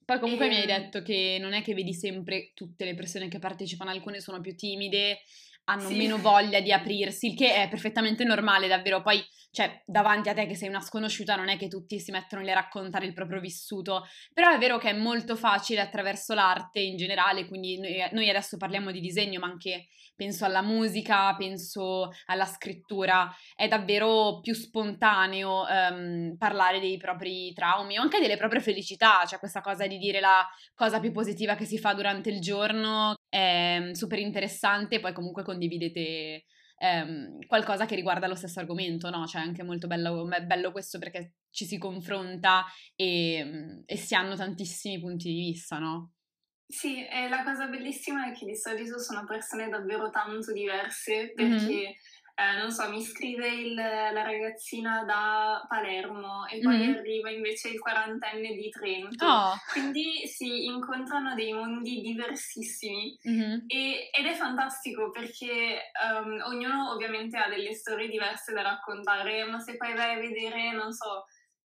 Poi 0.03 0.19
comunque 0.19 0.47
e... 0.47 0.49
mi 0.49 0.57
hai 0.57 0.67
ehm 0.67 0.67
detto 0.67 1.03
che 1.03 1.37
non 1.39 1.53
è 1.53 1.63
che 1.63 1.75
vedi 1.75 1.93
sempre 1.93 2.53
tutte 2.55 2.87
le 2.87 2.95
persone 2.95 3.29
che 3.29 3.39
partecipano, 3.39 3.91
alcune 3.91 4.21
sono 4.21 4.41
più 4.41 4.55
timide, 4.57 5.21
hanno 5.65 5.89
sì. 5.89 5.97
meno 5.97 6.17
voglia 6.17 6.61
di 6.61 6.73
aprirsi, 6.73 7.29
il 7.29 7.37
che 7.37 7.55
è 7.55 7.69
perfettamente 7.69 8.25
normale, 8.25 8.67
davvero. 8.67 9.03
Poi, 9.03 9.23
cioè, 9.55 9.83
davanti 9.87 10.29
a 10.29 10.35
te 10.35 10.47
che 10.47 10.57
sei 10.57 10.69
una 10.69 10.81
sconosciuta, 10.81 11.37
non 11.37 11.49
è 11.49 11.57
che 11.57 11.69
tutti 11.69 12.01
si 12.01 12.11
mettono 12.11 12.43
lì 12.43 12.51
a 12.51 12.55
raccontare 12.55 13.07
il 13.07 13.13
proprio 13.13 13.39
vissuto, 13.39 14.05
però 14.33 14.51
è 14.51 14.59
vero 14.59 14.79
che 14.79 14.91
è 14.91 14.93
molto 14.93 15.37
facile 15.37 15.81
attraverso 15.81 16.35
l'arte 16.35 16.81
in 16.81 16.97
generale, 16.97 17.47
quindi 17.47 17.79
noi, 17.79 18.29
adesso 18.29 18.57
parliamo 18.57 18.91
di 18.91 18.99
disegno, 18.99 19.39
ma 19.39 19.47
anche 19.47 19.87
penso 20.17 20.45
alla 20.45 20.61
musica, 20.61 21.37
penso 21.37 22.11
alla 22.27 22.47
scrittura, 22.47 23.33
è 23.55 23.69
davvero 23.69 24.41
più 24.41 24.55
spontaneo 24.55 25.65
um, 25.69 26.37
parlare 26.37 26.81
dei 26.81 26.97
propri 26.97 27.53
traumi 27.53 27.97
o 27.97 28.03
anche 28.03 28.19
delle 28.19 28.37
proprie 28.37 28.61
felicità, 28.61 29.25
cioè 29.25 29.39
questa 29.39 29.61
cosa 29.61 29.87
di 29.87 29.99
dire 29.99 30.19
la 30.19 30.45
cosa 30.75 30.99
più 30.99 31.13
positiva 31.13 31.55
che 31.55 31.65
si 31.65 31.79
fa 31.79 31.95
durante 31.95 32.29
il 32.29 32.41
giorno 32.41 33.15
è 33.29 33.91
super 33.93 34.19
interessante, 34.19 34.99
poi 34.99 35.13
comunque 35.13 35.45
condividete 35.45 36.45
um, 36.79 37.39
qualcosa 37.47 37.87
che 37.87 37.95
riguarda 37.95 38.27
lo 38.27 38.35
stesso 38.35 38.61
argomento, 38.61 39.11
no? 39.11 39.27
Cioè 39.27 39.43
è 39.43 39.45
anche 39.45 39.63
molto 39.63 39.87
bello, 39.87 40.29
bello 40.47 40.73
questo 40.73 40.99
perché 40.99 41.35
ci 41.51 41.65
si 41.65 41.79
confronta 41.79 42.65
e, 42.97 43.83
e 43.85 43.97
si 43.97 44.15
hanno 44.15 44.37
tantissimi 44.37 45.01
punti 45.01 45.29
di 45.29 45.39
vista, 45.39 45.79
no? 45.79 46.13
Sì, 46.67 47.07
e 47.07 47.29
la 47.29 47.45
cosa 47.45 47.67
bellissima 47.67 48.31
è 48.31 48.33
che 48.33 48.47
di 48.47 48.57
solito 48.57 48.99
sono 48.99 49.25
persone 49.25 49.69
davvero 49.69 50.11
tanto 50.11 50.53
diverse 50.53 51.33
perché, 51.35 51.55
mm-hmm. 51.55 51.93
Eh, 52.37 52.57
non 52.59 52.73
so, 52.73 52.89
mi 52.89 53.01
scrive 53.01 53.47
il, 53.47 53.75
la 53.75 54.23
ragazzina 54.23 55.05
da 55.05 55.65
Palermo 55.69 56.47
e 56.47 56.59
poi 56.59 56.79
mm-hmm. 56.79 56.95
arriva 56.95 57.31
invece 57.31 57.69
il 57.69 57.79
quarantenne 57.79 58.55
di 58.55 58.69
Trento. 58.71 59.25
Oh. 59.25 59.53
Quindi 59.71 60.27
si 60.27 60.65
incontrano 60.65 61.35
dei 61.35 61.53
mondi 61.53 62.01
diversissimi 62.01 63.17
mm-hmm. 63.29 63.59
e, 63.69 64.11
ed 64.13 64.27
è 64.27 64.35
fantastico 64.35 65.11
perché 65.11 65.93
um, 66.03 66.43
ognuno 66.47 66.91
ovviamente 66.91 67.37
ha 67.39 67.49
delle 67.49 67.73
storie 67.73 68.09
diverse 68.09 68.53
da 68.53 68.63
raccontare, 68.63 69.45
ma 69.45 69.61
se 69.61 69.77
poi 69.77 69.95
vai 69.95 70.17
a 70.17 70.21
vedere, 70.21 70.73
non 70.73 70.93
so, 70.93 71.27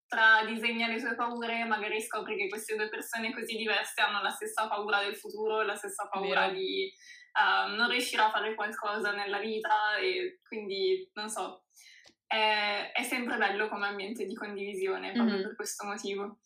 tra 0.07 0.47
disegna 0.47 0.89
le 0.89 0.99
sue 0.99 1.15
paure, 1.15 1.65
magari 1.65 2.01
scopri 2.01 2.37
che 2.37 2.49
queste 2.49 2.75
due 2.75 2.89
persone 2.89 3.35
così 3.35 3.57
diverse 3.57 4.01
hanno 4.01 4.23
la 4.23 4.31
stessa 4.31 4.67
paura 4.67 5.03
del 5.03 5.17
futuro, 5.17 5.63
la 5.63 5.77
stessa 5.77 6.09
paura 6.11 6.47
Vero. 6.47 6.55
di 6.55 6.91
uh, 7.35 7.75
non 7.75 7.91
riuscire 7.91 8.23
a 8.23 8.31
fare 8.31 8.55
qualcosa 8.55 9.13
nella 9.13 9.39
vita 9.39 9.97
e 9.97 10.41
quindi, 10.47 11.11
non 11.15 11.29
so, 11.29 11.65
è, 12.27 12.93
è 12.93 13.03
sempre 13.03 13.37
bello 13.37 13.69
come 13.69 13.87
ambiente 13.87 14.25
di 14.25 14.35
condivisione 14.35 15.13
proprio 15.13 15.35
mm-hmm. 15.35 15.45
per 15.45 15.57
questo 15.57 15.85
motivo. 15.85 16.39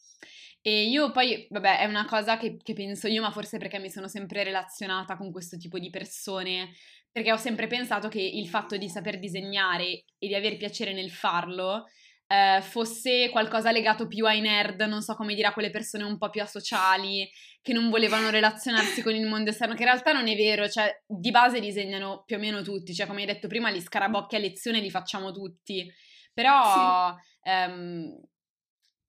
E 0.61 0.88
io 0.88 1.12
poi, 1.12 1.47
vabbè, 1.50 1.80
è 1.80 1.85
una 1.87 2.04
cosa 2.04 2.37
che, 2.37 2.57
che, 2.62 2.75
penso 2.75 3.07
io, 3.07 3.23
ma 3.23 3.30
forse 3.30 3.59
perché 3.59 3.78
mi 3.78 3.90
sono 3.90 4.09
sempre 4.09 4.42
relazionata 4.42 5.16
con 5.16 5.30
questo 5.30 5.57
tipo 5.57 5.78
di 5.78 5.88
persone, 5.88 6.73
perché 7.11 7.33
ho 7.33 7.37
sempre 7.37 7.66
pensato 7.68 8.09
che 8.09 8.21
il 8.21 8.49
fatto 8.49 8.76
di 8.76 8.88
saper 8.88 9.18
disegnare 9.18 10.04
e 10.18 10.26
di 10.26 10.35
aver 10.35 10.57
piacere 10.57 10.92
nel 10.92 11.11
farlo 11.11 11.87
eh, 12.28 12.61
fosse 12.61 13.30
qualcosa 13.30 13.73
legato 13.73 14.06
più 14.06 14.26
ai 14.26 14.40
nerd, 14.40 14.82
non 14.82 15.00
so 15.00 15.14
come 15.14 15.35
dire, 15.35 15.49
a 15.49 15.52
quelle 15.52 15.70
persone 15.70 16.04
un 16.04 16.18
po' 16.18 16.28
più 16.28 16.42
asociali, 16.42 17.28
che 17.62 17.73
non 17.73 17.88
volevano 17.88 18.28
relazionarsi 18.28 19.02
con 19.02 19.14
il 19.14 19.26
mondo 19.26 19.50
esterno, 19.50 19.75
che 19.75 19.82
in 19.82 19.88
realtà 19.88 20.12
non 20.12 20.28
è 20.28 20.37
vero, 20.37 20.68
cioè 20.68 21.02
di 21.06 21.30
base 21.30 21.58
disegnano 21.58 22.23
più 22.26 22.37
o 22.37 22.38
meno 22.38 22.62
tutti, 22.62 22.94
cioè 22.94 23.06
come 23.06 23.20
hai 23.20 23.26
detto 23.26 23.49
prima, 23.49 23.70
gli 23.70 23.80
scarabocchi 23.80 24.37
a 24.37 24.40
lezione 24.40 24.80
li 24.80 24.90
facciamo 24.90 25.32
tutti, 25.32 25.90
però 26.35 27.14
sì. 27.14 27.50
ehm, 27.50 28.20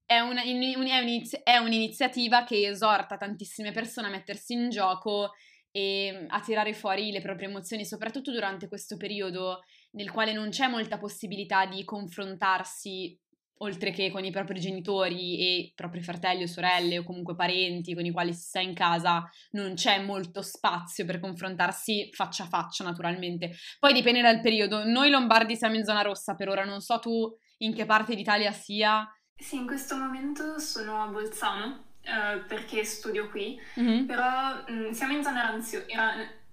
è, 0.05 0.19
una, 0.19 0.41
è 0.41 1.57
un'iniziativa 1.57 2.43
che 2.45 2.67
esorta 2.67 3.17
tantissime 3.17 3.73
persone 3.73 4.07
a 4.07 4.11
mettersi 4.11 4.53
in 4.53 4.69
gioco 4.69 5.31
e 5.71 6.25
a 6.27 6.39
tirare 6.39 6.73
fuori 6.73 7.11
le 7.11 7.21
proprie 7.21 7.47
emozioni, 7.49 7.85
soprattutto 7.85 8.31
durante 8.31 8.69
questo 8.69 8.95
periodo 8.95 9.59
nel 9.91 10.11
quale 10.11 10.33
non 10.33 10.49
c'è 10.49 10.67
molta 10.67 10.97
possibilità 10.97 11.65
di 11.65 11.83
confrontarsi 11.83 13.19
oltre 13.61 13.91
che 13.91 14.11
con 14.11 14.23
i 14.23 14.31
propri 14.31 14.59
genitori 14.59 15.39
e 15.39 15.57
i 15.57 15.73
propri 15.75 16.01
fratelli 16.01 16.43
o 16.43 16.47
sorelle 16.47 16.99
o 16.99 17.03
comunque 17.03 17.35
parenti 17.35 17.93
con 17.93 18.05
i 18.05 18.11
quali 18.11 18.33
si 18.33 18.43
sta 18.43 18.59
in 18.59 18.73
casa, 18.73 19.27
non 19.51 19.73
c'è 19.73 20.01
molto 20.01 20.41
spazio 20.41 21.05
per 21.05 21.19
confrontarsi 21.19 22.09
faccia 22.13 22.43
a 22.43 22.47
faccia 22.47 22.83
naturalmente. 22.83 23.55
Poi 23.79 23.93
dipende 23.93 24.21
dal 24.21 24.39
periodo. 24.41 24.85
Noi 24.85 25.09
lombardi 25.09 25.55
siamo 25.55 25.75
in 25.75 25.83
zona 25.83 26.01
rossa 26.01 26.35
per 26.35 26.49
ora, 26.49 26.63
non 26.63 26.81
so 26.81 26.99
tu 26.99 27.29
in 27.57 27.73
che 27.73 27.85
parte 27.85 28.15
d'Italia 28.15 28.51
sia. 28.51 29.05
Sì, 29.35 29.55
in 29.55 29.65
questo 29.65 29.95
momento 29.97 30.59
sono 30.59 31.01
a 31.01 31.07
Bolzano 31.07 31.85
uh, 32.03 32.45
perché 32.47 32.83
studio 32.83 33.29
qui, 33.29 33.59
mm-hmm. 33.79 34.05
però 34.05 34.63
mh, 34.67 34.91
siamo 34.91 35.13
in 35.13 35.23
zona 35.23 35.43
arancio- 35.43 35.85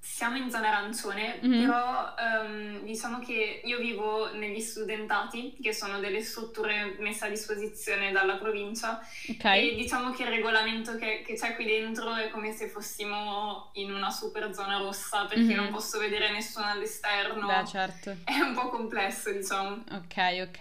siamo 0.09 0.37
in 0.37 0.51
zona 0.51 0.69
arancione, 0.69 1.41
mm-hmm. 1.45 1.61
però 1.61 2.15
um, 2.17 2.85
diciamo 2.85 3.19
che 3.19 3.61
io 3.63 3.79
vivo 3.79 4.33
negli 4.33 4.61
studentati, 4.61 5.57
che 5.61 5.75
sono 5.75 5.99
delle 5.99 6.23
strutture 6.23 6.97
messe 7.01 7.27
a 7.27 7.29
disposizione 7.29 8.13
dalla 8.13 8.37
provincia, 8.37 8.99
okay. 9.29 9.73
e 9.73 9.75
diciamo 9.75 10.13
che 10.13 10.23
il 10.23 10.31
regolamento 10.31 10.97
che, 10.97 11.23
che, 11.27 11.35
c'è 11.35 11.55
qui 11.55 11.67
dentro 11.67 12.15
è 12.15 12.31
come 12.31 12.53
se 12.53 12.69
fossimo 12.69 13.71
in 13.75 13.93
una 13.93 14.11
super 14.11 14.55
zona 14.55 14.79
rossa, 14.79 15.27
perché 15.27 15.43
mm-hmm. 15.43 15.57
non 15.57 15.71
posso 15.71 15.99
vedere 15.99 16.31
nessuno 16.31 16.67
all'esterno. 16.67 17.47
Beh, 17.47 17.67
certo. 17.67 18.17
È 18.25 18.39
un 18.39 18.55
po' 18.55 18.71
complesso, 18.71 19.31
diciamo. 19.33 19.85
Ok, 19.91 20.49
ok. 20.49 20.61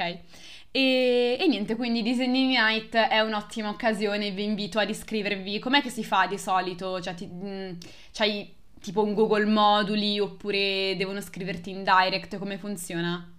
E, 0.72 1.38
e, 1.40 1.48
niente, 1.48 1.78
quindi 1.78 2.02
Disney 2.02 2.48
Night 2.48 2.94
è 2.94 3.22
un'ottima 3.22 3.70
occasione, 3.70 4.32
vi 4.32 4.44
invito 4.44 4.80
ad 4.80 4.90
iscrivervi. 4.90 5.60
Com'è 5.60 5.82
che 5.82 5.90
si 5.90 6.04
fa 6.04 6.28
di 6.28 6.38
solito? 6.38 7.00
Cioè, 7.00 7.14
ti, 7.14 7.26
mh, 7.26 7.48
mm, 7.48 7.72
c'hai 8.12 8.64
tipo 8.86 9.02
un 9.04 9.16
Google 9.16 9.46
Moduli 9.46 10.20
oppure 10.20 10.96
devono 10.96 11.20
scriverti 11.20 11.72
in 11.72 11.84
direct? 11.84 12.38
Come 12.38 12.60
funziona? 12.60 13.34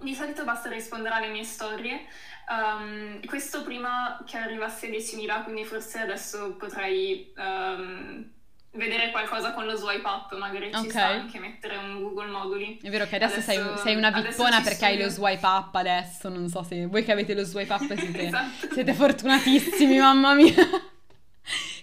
Di 0.00 0.14
solito 0.14 0.44
basta 0.44 0.70
rispondere 0.70 1.16
alle 1.16 1.28
mie 1.28 1.42
storie. 1.42 2.06
Um, 2.48 3.24
questo 3.26 3.64
prima 3.64 4.22
che 4.24 4.36
arrivasse 4.36 4.86
a 4.86 4.90
10.000, 4.90 5.42
quindi 5.42 5.64
forse 5.64 5.98
adesso 5.98 6.54
potrei 6.56 7.32
um, 7.36 8.24
vedere 8.72 9.10
qualcosa 9.10 9.52
con 9.52 9.66
lo 9.66 9.74
swipe 9.74 10.06
up, 10.06 10.36
magari 10.38 10.68
okay. 10.68 10.82
ci 10.82 10.90
sta 10.90 11.06
anche 11.06 11.40
mettere 11.40 11.76
un 11.76 12.02
Google 12.02 12.30
Moduli. 12.30 12.78
È 12.80 12.88
vero 12.88 13.06
che 13.06 13.16
adesso, 13.16 13.40
adesso 13.40 13.50
sei, 13.50 13.78
sei, 13.82 13.96
una 13.96 14.12
vippona 14.12 14.60
perché 14.60 14.84
hai 14.84 14.98
lo 14.98 15.08
swipe 15.08 15.44
up 15.44 15.74
adesso, 15.74 16.28
non 16.28 16.48
so 16.48 16.62
se 16.62 16.86
voi 16.86 17.02
che 17.02 17.10
avete 17.10 17.34
lo 17.34 17.42
swipe 17.42 17.72
up 17.72 17.94
siete, 17.94 18.20
esatto. 18.26 18.72
siete 18.72 18.94
fortunatissimi, 18.94 19.98
mamma 19.98 20.34
mia. 20.34 20.54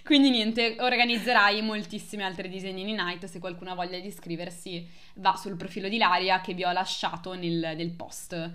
Quindi 0.08 0.30
niente, 0.30 0.76
organizzerai 0.78 1.60
moltissime 1.60 2.24
altre 2.24 2.48
disegnini 2.48 2.94
night, 2.94 3.26
se 3.26 3.38
qualcuno 3.38 3.72
ha 3.72 3.74
voglia 3.74 3.98
di 3.98 4.06
iscriversi 4.06 4.88
va 5.16 5.36
sul 5.36 5.54
profilo 5.54 5.86
di 5.86 5.98
Laria 5.98 6.40
che 6.40 6.54
vi 6.54 6.64
ho 6.64 6.72
lasciato 6.72 7.34
nel, 7.34 7.74
nel 7.76 7.90
post 7.90 8.32
eh, 8.32 8.50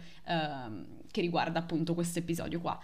che 1.11 1.21
riguarda 1.21 1.59
appunto 1.59 1.93
questo 1.93 2.17
episodio 2.17 2.59
qua. 2.59 2.79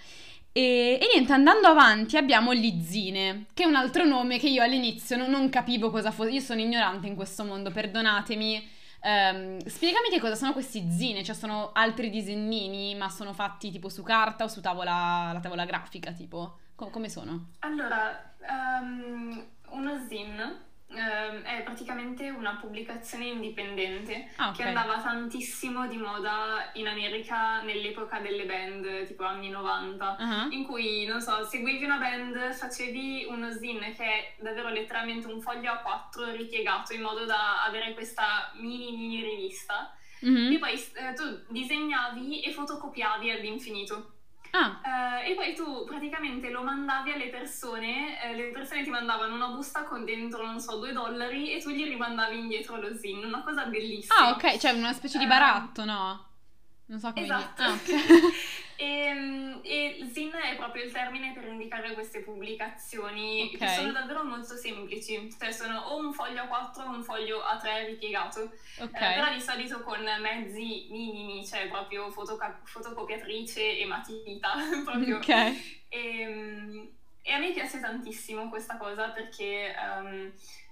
E, 0.51 0.99
e, 1.01 1.09
niente, 1.11 1.33
andando 1.33 1.67
avanti 1.67 2.15
abbiamo 2.15 2.51
Lizzine, 2.51 3.47
che 3.55 3.63
è 3.63 3.65
un 3.65 3.73
altro 3.73 4.05
nome 4.05 4.37
che 4.37 4.49
io 4.49 4.61
all'inizio 4.61 5.17
non, 5.17 5.31
non 5.31 5.49
capivo 5.49 5.89
cosa 5.89 6.11
fosse. 6.11 6.29
Io 6.29 6.39
sono 6.39 6.61
ignorante 6.61 7.07
in 7.07 7.15
questo 7.15 7.43
mondo, 7.43 7.71
perdonatemi. 7.71 8.69
Um, 9.01 9.57
spiegami 9.65 10.09
che 10.11 10.19
cosa 10.19 10.35
sono 10.35 10.53
questi 10.53 10.91
zine, 10.91 11.23
cioè 11.23 11.33
sono 11.33 11.71
altri 11.73 12.11
disegnini, 12.11 12.93
ma 12.93 13.09
sono 13.09 13.33
fatti 13.33 13.71
tipo 13.71 13.89
su 13.89 14.03
carta 14.03 14.43
o 14.43 14.47
su 14.47 14.61
tavola, 14.61 15.31
la 15.33 15.39
tavola 15.39 15.65
grafica, 15.65 16.11
tipo? 16.11 16.59
Co- 16.79 16.89
come 16.91 17.09
sono? 17.09 17.49
Allora, 17.59 18.33
um, 18.39 19.45
uno 19.71 20.05
zin 20.07 20.67
Uh, 20.89 21.43
è 21.43 21.61
praticamente 21.63 22.31
una 22.31 22.55
pubblicazione 22.59 23.25
indipendente 23.25 24.31
ah, 24.37 24.49
okay. 24.49 24.55
che 24.55 24.63
andava 24.63 24.99
tantissimo 24.99 25.85
di 25.85 25.97
moda 25.97 26.71
in 26.73 26.87
America 26.87 27.61
nell'epoca 27.61 28.17
delle 28.17 28.43
band, 28.45 29.05
tipo 29.05 29.23
anni 29.23 29.49
90, 29.49 30.15
uh-huh. 30.17 30.51
in 30.51 30.65
cui, 30.65 31.05
non 31.05 31.21
so, 31.21 31.45
seguivi 31.45 31.85
una 31.85 31.99
band, 31.99 32.53
facevi 32.53 33.27
uno 33.29 33.51
zine 33.51 33.93
che 33.93 34.03
è 34.03 34.33
davvero 34.39 34.69
letteralmente 34.69 35.27
un 35.27 35.39
foglio 35.39 35.73
A4 35.73 36.35
ripiegato 36.35 36.93
in 36.93 37.01
modo 37.01 37.23
da 37.23 37.63
avere 37.65 37.93
questa 37.93 38.51
mini 38.55 38.97
mini 38.97 39.21
rivista, 39.21 39.95
uh-huh. 40.21 40.53
e 40.53 40.57
poi 40.57 40.73
eh, 40.73 41.13
tu 41.13 41.45
disegnavi 41.49 42.41
e 42.41 42.51
fotocopiavi 42.51 43.29
all'infinito. 43.29 44.13
Ah. 44.51 44.79
Uh, 44.83 45.29
e 45.29 45.35
poi 45.35 45.53
tu 45.53 45.83
praticamente 45.85 46.49
lo 46.49 46.63
mandavi 46.63 47.11
alle 47.11 47.29
persone, 47.29 48.21
eh, 48.23 48.35
le 48.35 48.51
persone 48.51 48.83
ti 48.83 48.89
mandavano 48.89 49.35
una 49.35 49.47
busta 49.49 49.83
con 49.83 50.05
dentro, 50.05 50.45
non 50.45 50.59
so, 50.59 50.77
due 50.77 50.91
dollari 50.91 51.51
e 51.51 51.61
tu 51.61 51.69
gli 51.69 51.83
rimandavi 51.83 52.37
indietro 52.37 52.77
lo 52.77 52.95
zin, 52.95 53.23
una 53.23 53.41
cosa 53.41 53.65
bellissima. 53.65 54.15
Ah, 54.15 54.29
ok, 54.31 54.57
cioè 54.57 54.71
una 54.71 54.93
specie 54.93 55.17
di 55.17 55.27
baratto, 55.27 55.81
uh, 55.81 55.85
no? 55.85 56.25
Non 56.85 56.99
so 56.99 57.13
come 57.13 57.25
esatto. 57.25 57.63
dire. 57.63 57.67
Ah, 57.67 57.73
okay. 57.73 58.31
e, 58.79 58.85
ehm, 58.85 59.59
e 59.61 60.09
Zin 60.13 60.31
è 60.31 60.55
proprio 60.55 60.85
il 60.85 60.91
termine 60.91 61.33
per 61.33 61.43
indicare 61.43 61.93
queste 61.93 62.21
pubblicazioni 62.21 63.51
okay. 63.53 63.57
che 63.57 63.67
sono 63.75 63.91
davvero 63.91 64.23
molto 64.23 64.55
semplici, 64.55 65.29
cioè 65.37 65.51
sono 65.51 65.79
o 65.79 65.97
un 65.97 66.13
foglio 66.13 66.43
A4 66.43 66.87
o 66.87 66.91
un 66.91 67.03
foglio 67.03 67.41
A3 67.41 67.87
ripiegato, 67.87 68.53
okay. 68.79 69.11
eh, 69.11 69.15
però 69.15 69.33
di 69.33 69.41
solito 69.41 69.81
con 69.81 69.99
mezzi 70.21 70.87
minimi, 70.91 71.45
cioè 71.45 71.67
proprio 71.67 72.09
fotoca- 72.09 72.61
fotocopiatrice 72.63 73.79
e 73.79 73.85
matita. 73.85 74.53
proprio. 74.85 75.17
Ok. 75.17 75.27
E, 75.27 75.57
ehm, 75.89 76.89
e, 77.21 77.33
a 77.33 77.37
me 77.37 77.51
piace 77.51 77.81
tantissimo 77.81 78.47
questa 78.47 78.77
cosa 78.77 79.09
perché... 79.09 79.75
Um, 79.77 80.31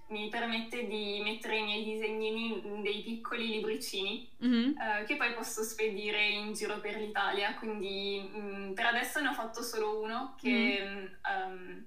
mi 0.10 0.30
permette 0.30 0.88
di 0.88 1.20
mettere 1.24 1.58
i 1.58 1.64
miei 1.64 1.84
disegnini 1.84 2.66
in 2.66 2.82
dei 2.82 3.02
piccoli 3.02 3.48
libricini 3.48 4.30
mm-hmm. 4.44 4.78
eh, 4.78 5.04
che 5.06 5.16
poi 5.16 5.34
posso 5.34 5.64
spedire 5.64 6.26
in 6.28 6.54
giro 6.54 6.80
per 6.80 6.96
l'Italia. 6.98 7.56
Quindi 7.56 8.30
mh, 8.32 8.40
mm, 8.40 8.74
per 8.74 8.86
adesso 8.86 9.20
ne 9.20 9.30
ho 9.30 9.34
fatto 9.34 9.62
solo 9.62 10.02
uno 10.02 10.36
che 10.40 10.80
mm-hmm. 10.82 11.06
um, 11.52 11.86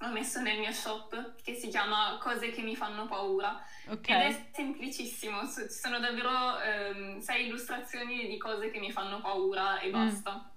ho 0.00 0.12
messo 0.12 0.42
nel 0.42 0.58
mio 0.58 0.72
shop 0.72 1.36
che 1.42 1.54
si 1.54 1.68
chiama 1.68 2.18
Cose 2.20 2.50
che 2.50 2.60
mi 2.60 2.76
fanno 2.76 3.06
paura. 3.06 3.64
Okay. 3.86 4.26
Ed 4.26 4.34
è 4.34 4.50
semplicissimo, 4.52 5.40
ci 5.48 5.68
sono 5.70 5.98
davvero 5.98 6.30
um, 6.30 7.20
sei 7.20 7.46
illustrazioni 7.46 8.26
di 8.26 8.36
cose 8.36 8.70
che 8.70 8.78
mi 8.78 8.92
fanno 8.92 9.20
paura 9.20 9.78
e 9.80 9.88
mm. 9.88 9.92
basta. 9.92 10.50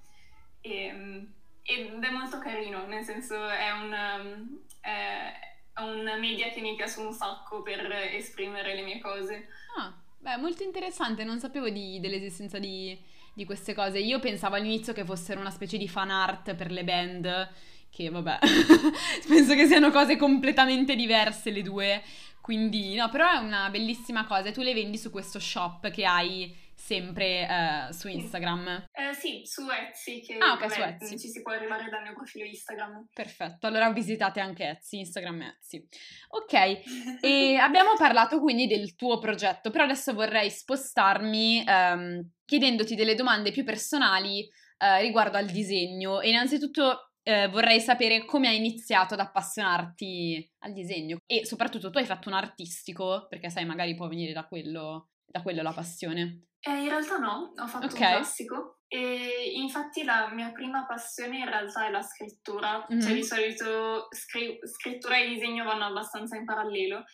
E, 0.60 0.92
um, 0.92 1.34
ed 1.64 2.04
è 2.04 2.10
molto 2.10 2.40
carino, 2.40 2.86
nel 2.88 3.04
senso 3.06 3.48
è 3.48 3.72
un... 3.72 3.94
Um, 3.94 4.60
è, 4.82 5.49
un 5.84 6.04
media 6.20 6.50
che 6.50 6.62
mi 6.62 6.76
piace 6.76 7.00
un 7.00 7.14
sacco 7.14 7.62
per 7.62 7.92
esprimere 8.14 8.76
le 8.76 8.82
mie 8.82 9.00
cose. 9.00 9.48
Ah, 9.78 9.94
beh, 10.18 10.38
molto 10.38 10.64
interessante, 10.64 11.24
non 11.24 11.40
sapevo 11.40 11.70
di, 11.70 12.00
dell'esistenza 12.00 12.60
di, 12.60 12.98
di 13.34 13.46
queste 13.46 13.74
cose. 13.74 14.00
Io 14.00 14.20
pensavo 14.20 14.56
all'inizio 14.56 14.94
che 14.94 15.06
fossero 15.06 15.40
una 15.40 15.52
specie 15.52 15.78
di 15.78 15.88
fan 15.88 16.10
art 16.10 16.56
per 16.56 16.72
le 16.72 16.84
band, 16.84 17.50
che 17.90 18.10
vabbè, 18.10 18.40
penso 19.28 19.56
che 19.56 19.66
siano 19.66 19.92
cose 19.92 20.18
completamente 20.18 20.96
diverse 20.96 21.52
le 21.52 21.62
due. 21.62 22.04
Quindi, 22.42 22.96
no, 22.96 23.10
però 23.10 23.32
è 23.32 23.38
una 23.38 23.70
bellissima 23.70 24.26
cosa. 24.26 24.50
E 24.50 24.52
tu 24.52 24.62
le 24.62 24.74
vendi 24.74 24.98
su 24.98 25.12
questo 25.12 25.40
shop 25.40 25.90
che 25.92 26.06
hai 26.06 26.56
sempre 26.90 27.46
uh, 27.48 27.92
su 27.92 28.08
Instagram? 28.08 28.88
Eh, 28.92 29.14
sì, 29.14 29.42
su 29.46 29.62
Etsy, 29.70 30.22
che 30.22 30.38
ah, 30.40 30.54
okay, 30.54 30.70
vabbè, 30.70 30.98
su 30.98 31.04
Etsy. 31.04 31.18
ci 31.20 31.28
si 31.28 31.44
può 31.44 31.52
arrivare 31.52 31.88
dal 31.88 32.02
mio 32.02 32.14
profilo 32.14 32.46
Instagram. 32.46 33.10
Perfetto, 33.14 33.68
allora 33.68 33.92
visitate 33.92 34.40
anche 34.40 34.70
Etsy, 34.70 34.98
Instagram 34.98 35.42
Etsy. 35.42 35.88
Ok, 36.30 36.54
e 37.22 37.58
abbiamo 37.58 37.92
parlato 37.96 38.40
quindi 38.40 38.66
del 38.66 38.96
tuo 38.96 39.20
progetto, 39.20 39.70
però 39.70 39.84
adesso 39.84 40.16
vorrei 40.16 40.50
spostarmi 40.50 41.64
um, 41.68 42.28
chiedendoti 42.44 42.96
delle 42.96 43.14
domande 43.14 43.52
più 43.52 43.64
personali 43.64 44.50
uh, 44.80 45.00
riguardo 45.00 45.38
al 45.38 45.46
disegno. 45.46 46.22
E 46.22 46.30
innanzitutto 46.30 47.12
uh, 47.22 47.50
vorrei 47.52 47.82
sapere 47.82 48.26
come 48.26 48.48
hai 48.48 48.58
iniziato 48.58 49.14
ad 49.14 49.20
appassionarti 49.20 50.54
al 50.64 50.74
disegno 50.74 51.18
e 51.28 51.46
soprattutto 51.46 51.92
tu 51.92 52.00
hai 52.00 52.06
fatto 52.06 52.30
un 52.30 52.36
artistico, 52.36 53.28
perché 53.30 53.52
sai 53.52 53.66
magari 53.66 53.94
può 53.94 54.08
venire 54.08 54.34
da 54.34 54.48
quello, 54.48 55.10
da 55.24 55.44
quello 55.44 55.62
la 55.62 55.74
passione. 55.74 56.46
Eh, 56.62 56.84
in 56.84 56.90
realtà 56.90 57.18
no, 57.18 57.54
ho 57.56 57.68
fatto 57.68 57.86
okay. 57.86 58.12
un 58.12 58.18
classico 58.18 58.80
e 58.88 59.52
infatti 59.56 60.04
la 60.04 60.30
mia 60.34 60.52
prima 60.52 60.86
passione 60.86 61.38
in 61.38 61.46
realtà 61.46 61.86
è 61.86 61.90
la 61.90 62.02
scrittura, 62.02 62.86
mm-hmm. 62.92 63.02
cioè 63.02 63.14
di 63.14 63.24
solito 63.24 64.08
scri- 64.10 64.60
scrittura 64.68 65.18
e 65.18 65.30
disegno 65.30 65.64
vanno 65.64 65.86
abbastanza 65.86 66.36
in 66.36 66.44
parallelo 66.44 67.06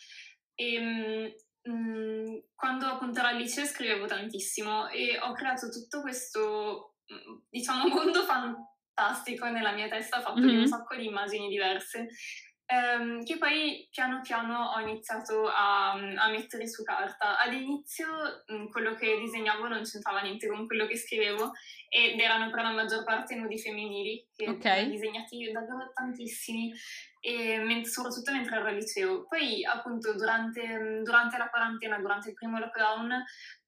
e 0.54 0.74
ehm, 0.74 1.72
mh, 1.72 2.44
quando 2.54 2.86
appunto 2.86 3.18
ero 3.20 3.28
al 3.28 3.36
liceo 3.36 3.66
scrivevo 3.66 4.06
tantissimo 4.06 4.88
e 4.88 5.18
ho 5.20 5.32
creato 5.32 5.68
tutto 5.68 6.00
questo, 6.00 6.94
diciamo, 7.48 7.86
mondo 7.94 8.22
fantastico 8.22 9.48
nella 9.50 9.72
mia 9.72 9.88
testa 9.88 10.22
fatto 10.22 10.40
mm-hmm. 10.40 10.48
di 10.48 10.56
un 10.56 10.66
sacco 10.66 10.96
di 10.96 11.06
immagini 11.06 11.48
diverse 11.48 12.08
ehm, 12.66 13.24
che 13.24 13.38
poi 13.38 13.88
piano 13.90 14.20
piano 14.20 14.72
ho 14.74 14.80
iniziato 14.80 15.46
a, 15.48 15.92
a 15.92 16.28
mettere 16.28 16.68
su 16.68 16.82
carta. 16.82 17.38
All'inizio 17.38 18.06
mh, 18.46 18.68
quello 18.68 18.94
che 18.94 19.18
disegnavo 19.18 19.68
non 19.68 19.82
c'entrava 19.82 20.20
niente 20.20 20.48
con 20.48 20.66
quello 20.66 20.86
che 20.86 20.96
scrivevo 20.96 21.52
ed 21.88 22.20
erano 22.20 22.50
per 22.50 22.62
la 22.62 22.72
maggior 22.72 23.04
parte 23.04 23.36
nudi 23.36 23.58
femminili, 23.58 24.28
che 24.34 24.48
okay. 24.48 24.90
disegnati 24.90 25.50
davvero 25.52 25.90
tantissimi, 25.94 26.72
e, 27.20 27.84
soprattutto 27.84 28.32
mentre 28.32 28.56
ero 28.56 28.66
al 28.66 28.74
liceo. 28.74 29.26
Poi 29.26 29.64
appunto 29.64 30.14
durante, 30.14 31.00
durante 31.02 31.38
la 31.38 31.48
quarantena, 31.48 31.98
durante 31.98 32.28
il 32.28 32.34
primo 32.34 32.58
lockdown, 32.58 33.24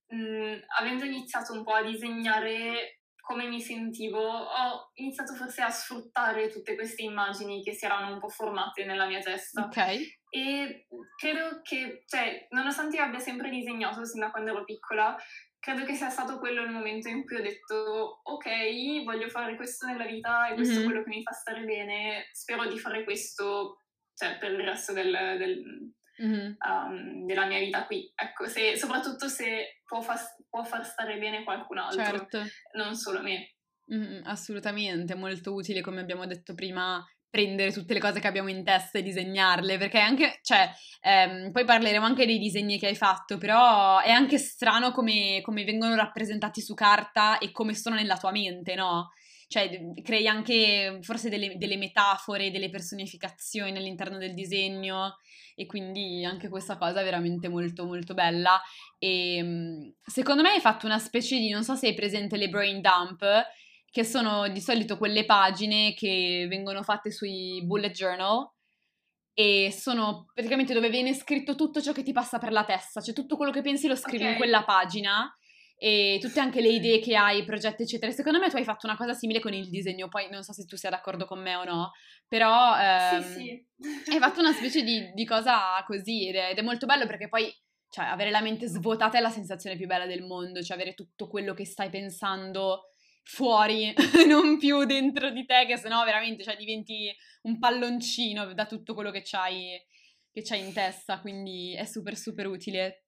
mh, 0.09 0.57
avendo 0.79 1.05
iniziato 1.05 1.53
un 1.53 1.63
po' 1.63 1.75
a 1.75 1.83
disegnare 1.83 2.98
come 3.29 3.47
mi 3.47 3.61
sentivo, 3.61 4.21
ho 4.21 4.91
iniziato 4.95 5.35
forse 5.35 5.61
a 5.61 5.69
sfruttare 5.69 6.49
tutte 6.49 6.75
queste 6.75 7.03
immagini 7.03 7.63
che 7.63 7.75
si 7.75 7.85
erano 7.85 8.15
un 8.15 8.19
po' 8.19 8.31
formate 8.31 8.87
nella 8.87 9.07
mia 9.07 9.21
testa. 9.21 9.65
Ok. 9.65 9.77
E 10.31 10.87
credo 11.15 11.61
che, 11.63 12.05
cioè, 12.07 12.47
nonostante 12.53 12.97
io 12.97 13.03
abbia 13.03 13.19
sempre 13.19 13.51
disegnato 13.51 14.07
sin 14.07 14.21
da 14.21 14.31
quando 14.31 14.53
ero 14.53 14.65
piccola, 14.65 15.15
credo 15.59 15.85
che 15.85 15.93
sia 15.93 16.09
stato 16.09 16.39
quello 16.39 16.63
il 16.63 16.71
momento 16.71 17.09
in 17.09 17.27
cui 17.27 17.37
ho 17.37 17.43
detto 17.43 18.21
ok, 18.23 19.05
voglio 19.05 19.29
fare 19.29 19.57
questo 19.57 19.85
nella 19.85 20.07
vita 20.07 20.49
e 20.49 20.55
questo 20.55 20.77
mm-hmm. 20.77 20.83
è 20.83 20.87
quello 20.87 21.03
che 21.03 21.11
mi 21.11 21.23
fa 21.23 21.33
stare 21.33 21.65
bene, 21.65 22.29
spero 22.33 22.67
di 22.67 22.79
fare 22.79 23.05
questo 23.05 23.83
cioè, 24.15 24.39
per 24.39 24.53
il 24.53 24.65
resto 24.65 24.95
del, 24.95 25.13
del, 25.37 25.93
mm-hmm. 26.23 26.55
um, 26.67 27.27
della 27.27 27.47
mia 27.47 27.59
vita 27.59 27.87
qui. 27.87 28.11
Ecco, 28.15 28.47
se, 28.47 28.77
soprattutto 28.77 29.29
se 29.29 29.81
può, 29.85 30.01
fa, 30.01 30.17
può, 30.49 30.65
far 30.65 30.85
stare 30.85 31.19
bene 31.19 31.45
qualcun 31.45 31.79
altro, 31.79 32.03
certo. 32.03 32.43
non 32.75 32.95
solo 32.95 33.23
me. 33.23 33.55
Mm, 33.93 34.21
assolutamente, 34.25 35.15
molto 35.15 35.55
utile 35.55 35.81
come 35.81 36.01
abbiamo 36.01 36.27
detto 36.27 36.55
prima 36.55 37.03
prendere 37.31 37.73
tutte 37.73 37.93
le 37.93 38.01
cose 38.01 38.21
che 38.21 38.27
abbiamo 38.27 38.49
in 38.49 38.65
testa 38.65 38.99
e 38.99 39.03
disegnarle, 39.03 39.77
perché 39.77 39.99
anche, 39.99 40.39
cioè, 40.43 40.71
ehm, 41.01 41.53
poi 41.53 41.65
parleremo 41.65 42.05
anche 42.05 42.27
dei 42.27 42.39
disegni 42.39 42.79
che 42.79 42.87
hai 42.87 42.97
fatto, 42.97 43.37
però 43.37 44.01
è 44.01 44.11
anche 44.11 44.39
strano 44.39 44.93
come, 44.93 45.41
come 45.43 45.65
vengono 45.65 45.95
rappresentati 45.95 46.61
su 46.61 46.75
carta 46.75 47.39
e 47.39 47.53
come 47.53 47.75
sono 47.75 47.97
nella 47.97 48.17
tua 48.17 48.31
mente, 48.31 48.75
no? 48.75 49.11
Cioè, 49.47 49.93
crei 50.03 50.27
anche 50.27 50.99
forse 51.01 51.31
delle, 51.31 51.57
delle 51.57 51.77
metafore, 51.77 52.51
delle 52.51 52.69
personificazioni 52.69 53.77
all'interno 53.77 54.19
del 54.19 54.35
disegno 54.35 55.17
e 55.59 55.67
quindi 55.67 56.25
anche 56.25 56.49
questa 56.49 56.79
cosa 56.79 57.01
è 57.01 57.05
veramente 57.05 57.49
molto 57.49 57.85
molto 57.85 58.15
bella. 58.15 58.63
E 58.97 59.39
ehm, 59.39 59.95
secondo 60.01 60.43
me 60.43 60.51
hai 60.51 60.61
fatto 60.61 60.87
una 60.87 61.01
specie 61.01 61.37
di, 61.37 61.51
non 61.51 61.65
so 61.65 61.75
se 61.75 61.89
hai 61.89 61.95
presente 61.95 62.37
le 62.37 62.49
brain 62.49 62.81
dump, 62.81 63.25
che 63.91 64.05
sono 64.05 64.47
di 64.49 64.61
solito 64.61 64.97
quelle 64.97 65.25
pagine 65.25 65.95
che 65.95 66.47
vengono 66.49 66.85
fatte 66.85 67.11
sui 67.11 67.61
bullet 67.65 67.93
journal 67.93 68.49
e 69.35 69.75
sono 69.77 70.27
praticamente 70.33 70.75
dove 70.75 70.91
viene 70.91 71.13
scritto 71.13 71.57
tutto 71.57 71.83
ciò 71.83 71.91
che 71.91 72.05
ti 72.05 72.13
passa 72.13 72.39
per 72.39 72.53
la 72.53 72.65
testa, 72.65 73.01
cioè 73.01 73.13
tutto 73.13 73.37
quello 73.37 73.51
che 73.51 73.61
pensi 73.61 73.89
lo 73.89 73.97
scrivi 73.97 74.23
okay. 74.23 74.31
in 74.31 74.37
quella 74.37 74.63
pagina 74.63 75.37
e 75.81 76.19
tutte 76.21 76.41
anche 76.41 76.61
le 76.61 76.71
idee 76.71 76.99
che 76.99 77.15
hai, 77.15 77.39
i 77.39 77.45
progetti, 77.45 77.85
eccetera. 77.85 78.11
Secondo 78.11 78.41
me 78.41 78.51
tu 78.51 78.57
hai 78.57 78.65
fatto 78.65 78.87
una 78.87 78.97
cosa 78.97 79.15
simile 79.15 79.39
con 79.39 79.55
il 79.55 79.71
disegno, 79.71 80.09
poi 80.09 80.29
non 80.29 80.43
so 80.43 80.53
se 80.53 80.65
tu 80.65 80.77
sia 80.77 80.91
d'accordo 80.91 81.25
con 81.25 81.41
me 81.41 81.55
o 81.55 81.63
no, 81.63 81.93
però 82.27 82.77
ehm, 82.77 83.23
sì, 83.23 83.65
sì. 83.79 84.11
hai 84.11 84.19
fatto 84.19 84.41
una 84.41 84.53
specie 84.53 84.83
di, 84.83 85.13
di 85.15 85.25
cosa 85.25 85.83
così 85.87 86.29
ed 86.29 86.35
è, 86.35 86.51
ed 86.51 86.59
è, 86.59 86.63
molto 86.63 86.87
bello 86.87 87.07
perché 87.07 87.29
poi 87.29 87.49
cioè, 87.91 88.07
avere 88.07 88.31
la 88.31 88.41
mente 88.41 88.67
svuotata 88.67 89.19
è 89.19 89.21
la 89.21 89.31
sensazione 89.31 89.77
più 89.77 89.87
bella 89.87 90.07
del 90.07 90.25
mondo, 90.25 90.63
cioè 90.63 90.77
avere 90.77 90.95
tutto 90.95 91.29
quello 91.29 91.55
che 91.55 91.65
stai 91.65 91.91
pensando 91.91 92.91
fuori, 93.23 93.95
non 94.27 94.59
più 94.59 94.85
dentro 94.85 95.31
di 95.31 95.47
te, 95.47 95.65
che 95.65 95.77
sennò 95.77 96.05
veramente 96.05 96.43
cioè, 96.43 96.57
diventi 96.57 97.15
un 97.43 97.61
palloncino 97.61 98.53
da 98.53 98.67
tutto 98.67 98.95
quello 98.95 99.13
che 99.13 99.23
c'hai, 99.25 99.81
che 100.33 100.43
c'hai 100.43 100.67
in 100.67 100.73
testa, 100.73 101.21
quindi 101.21 101.75
è 101.75 101.85
super 101.85 102.17
super 102.17 102.49
utile. 102.49 103.05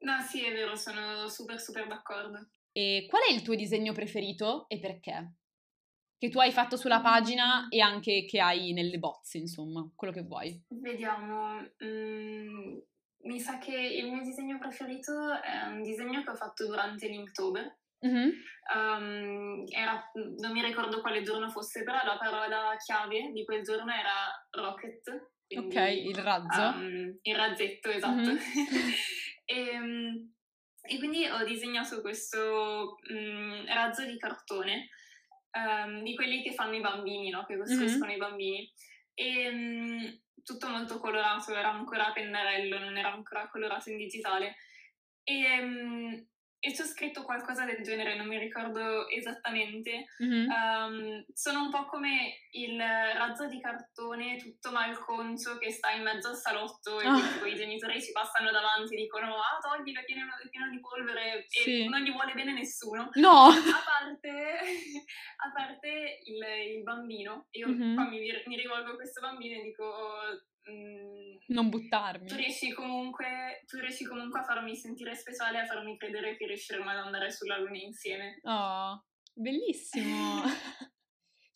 No, 0.00 0.20
sì, 0.20 0.44
è 0.44 0.52
vero, 0.52 0.76
sono 0.76 1.28
super 1.28 1.60
super 1.60 1.86
d'accordo. 1.86 2.50
E 2.72 3.06
qual 3.08 3.22
è 3.28 3.32
il 3.32 3.42
tuo 3.42 3.54
disegno 3.54 3.92
preferito 3.92 4.66
e 4.68 4.78
perché? 4.78 5.34
Che 6.16 6.28
tu 6.28 6.38
hai 6.38 6.52
fatto 6.52 6.76
sulla 6.76 7.00
pagina 7.00 7.66
e 7.68 7.80
anche 7.80 8.24
che 8.26 8.40
hai 8.40 8.72
nelle 8.72 8.98
bozze, 8.98 9.38
insomma, 9.38 9.88
quello 9.94 10.12
che 10.12 10.22
vuoi. 10.22 10.62
Vediamo. 10.68 11.60
Mm, 11.82 12.78
mi 13.22 13.40
sa 13.40 13.58
che 13.58 13.74
il 13.74 14.10
mio 14.10 14.22
disegno 14.22 14.58
preferito 14.58 15.12
è 15.40 15.66
un 15.66 15.82
disegno 15.82 16.22
che 16.22 16.30
ho 16.30 16.36
fatto 16.36 16.66
durante 16.66 17.08
l'Inktober. 17.08 17.78
Mm-hmm. 18.06 18.30
Um, 18.74 19.64
era, 19.68 20.10
non 20.14 20.52
mi 20.52 20.62
ricordo 20.62 21.00
quale 21.00 21.22
giorno 21.22 21.50
fosse, 21.50 21.82
però 21.82 21.98
la 22.04 22.16
parola 22.18 22.76
chiave 22.78 23.30
di 23.32 23.44
quel 23.44 23.62
giorno 23.62 23.90
era 23.92 24.46
rocket. 24.50 25.32
Quindi, 25.46 25.76
ok, 25.76 25.88
il 25.90 26.16
razzo. 26.16 26.78
Um, 26.78 27.18
il 27.22 27.34
razzetto, 27.34 27.90
esatto. 27.90 28.30
Mm-hmm. 28.30 28.36
E, 29.50 29.68
ehm, 29.68 30.32
e 30.82 30.98
quindi 30.98 31.26
ho 31.26 31.44
disegnato 31.44 32.00
questo 32.00 32.98
um, 33.10 33.66
razzo 33.66 34.06
di 34.06 34.16
cartone, 34.16 34.88
um, 35.52 36.02
di 36.02 36.14
quelli 36.14 36.42
che 36.42 36.54
fanno 36.54 36.76
i 36.76 36.80
bambini, 36.80 37.30
no? 37.30 37.44
che 37.44 37.58
costruiscono 37.58 38.06
mm-hmm. 38.06 38.14
i 38.14 38.18
bambini. 38.18 38.72
E 39.14 39.48
um, 39.48 40.20
tutto 40.42 40.68
molto 40.68 40.98
colorato, 41.00 41.54
era 41.54 41.70
ancora 41.72 42.06
a 42.06 42.12
pennarello, 42.12 42.78
non 42.78 42.96
era 42.96 43.12
ancora 43.12 43.48
colorato 43.48 43.90
in 43.90 43.96
digitale. 43.96 44.56
E 45.22 46.28
e 46.60 46.72
c'è 46.72 46.84
scritto 46.84 47.22
qualcosa 47.24 47.64
del 47.64 47.82
genere, 47.82 48.16
non 48.16 48.26
mi 48.26 48.38
ricordo 48.38 49.08
esattamente. 49.08 50.06
Mm-hmm. 50.22 50.48
Um, 50.50 51.24
sono 51.32 51.62
un 51.62 51.70
po' 51.70 51.86
come 51.86 52.36
il 52.52 52.78
razzo 52.78 53.46
di 53.46 53.58
cartone 53.60 54.36
tutto 54.36 54.70
malconcio 54.70 55.56
che 55.56 55.70
sta 55.70 55.90
in 55.90 56.02
mezzo 56.02 56.28
al 56.28 56.36
salotto 56.36 57.00
e 57.00 57.08
oh. 57.08 57.46
i 57.46 57.54
genitori 57.54 58.02
ci 58.02 58.12
passano 58.12 58.50
davanti 58.50 58.94
e 58.94 58.98
dicono 58.98 59.36
ah 59.36 59.58
toglilo, 59.58 60.00
è 60.00 60.04
pieno, 60.04 60.26
pieno 60.50 60.68
di 60.68 60.80
polvere 60.80 61.46
sì. 61.48 61.84
e 61.84 61.88
non 61.88 62.02
gli 62.02 62.12
vuole 62.12 62.34
bene 62.34 62.52
nessuno. 62.52 63.08
No! 63.14 63.46
A 63.46 63.82
parte, 63.84 64.58
a 65.36 65.52
parte 65.54 66.18
il, 66.24 66.76
il, 66.76 66.82
bambino, 66.82 67.46
io 67.52 67.68
mm-hmm. 67.68 67.94
qua 67.94 68.04
mi, 68.04 68.20
mi 68.46 68.56
rivolgo 68.56 68.90
a 68.90 68.96
questo 68.96 69.20
bambino 69.20 69.58
e 69.58 69.62
dico 69.62 69.94
Mm, 70.68 71.36
non 71.48 71.68
buttarmi. 71.68 72.26
Tu 72.26 72.36
riesci, 72.36 72.72
comunque, 72.72 73.62
tu 73.66 73.78
riesci 73.78 74.04
comunque 74.04 74.40
a 74.40 74.44
farmi 74.44 74.76
sentire 74.76 75.14
speciale, 75.14 75.60
a 75.60 75.66
farmi 75.66 75.96
credere 75.96 76.36
che 76.36 76.46
riusciremo 76.46 76.88
ad 76.88 76.98
andare 76.98 77.30
sulla 77.30 77.58
luna 77.58 77.78
insieme. 77.78 78.40
Oh, 78.42 79.04
bellissimo. 79.32 80.42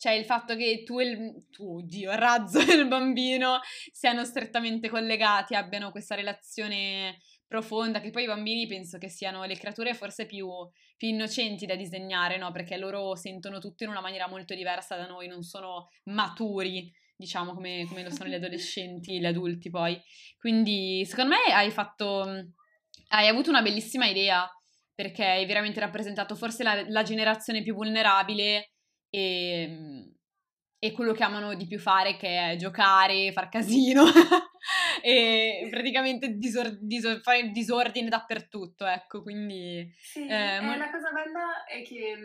cioè 0.05 0.13
il 0.13 0.25
fatto 0.25 0.55
che 0.55 0.83
tu 0.83 0.99
e 0.99 1.03
il, 1.05 1.47
tu, 1.49 1.81
Dio, 1.81 2.11
il 2.11 2.17
razzo 2.17 2.59
e 2.61 2.75
il 2.75 2.87
bambino 2.87 3.59
siano 3.91 4.23
strettamente 4.23 4.87
collegati, 4.87 5.55
abbiano 5.55 5.89
questa 5.89 6.13
relazione 6.13 7.19
profonda, 7.47 7.99
che 7.99 8.11
poi 8.11 8.23
i 8.23 8.27
bambini 8.27 8.67
penso 8.67 8.97
che 8.97 9.09
siano 9.09 9.43
le 9.45 9.55
creature 9.55 9.93
forse 9.93 10.25
più, 10.25 10.47
più 10.97 11.07
innocenti 11.07 11.65
da 11.65 11.75
disegnare, 11.75 12.37
no? 12.37 12.51
Perché 12.51 12.77
loro 12.77 13.15
sentono 13.15 13.59
tutto 13.59 13.83
in 13.83 13.89
una 13.89 14.01
maniera 14.01 14.27
molto 14.27 14.53
diversa 14.53 14.95
da 14.95 15.07
noi, 15.07 15.27
non 15.27 15.41
sono 15.41 15.89
maturi 16.05 16.91
diciamo, 17.15 17.53
come, 17.53 17.85
come 17.87 18.03
lo 18.03 18.09
sono 18.09 18.29
gli 18.29 18.33
adolescenti, 18.33 19.19
gli 19.19 19.25
adulti 19.25 19.69
poi. 19.69 19.99
Quindi, 20.37 21.05
secondo 21.05 21.35
me 21.35 21.53
hai 21.53 21.71
fatto, 21.71 22.23
hai 23.09 23.27
avuto 23.27 23.49
una 23.49 23.61
bellissima 23.61 24.05
idea, 24.05 24.49
perché 24.93 25.25
hai 25.25 25.45
veramente 25.45 25.79
rappresentato 25.79 26.35
forse 26.35 26.63
la, 26.63 26.83
la 26.87 27.03
generazione 27.03 27.61
più 27.61 27.73
vulnerabile 27.73 28.71
e, 29.09 30.11
e, 30.79 30.91
quello 30.91 31.13
che 31.13 31.23
amano 31.23 31.53
di 31.55 31.67
più 31.67 31.79
fare, 31.79 32.15
che 32.15 32.51
è 32.51 32.55
giocare, 32.55 33.31
far 33.31 33.49
casino 33.49 34.05
e 35.03 35.67
praticamente 35.69 36.37
disor- 36.37 36.79
disor- 36.79 37.21
fare 37.21 37.49
disordine 37.51 38.09
dappertutto, 38.09 38.85
ecco, 38.85 39.21
quindi... 39.21 39.89
Sì, 39.97 40.25
eh, 40.27 40.59
mo- 40.61 40.75
la 40.75 40.89
cosa 40.89 41.11
bella 41.11 41.65
è 41.65 41.81
che, 41.81 42.15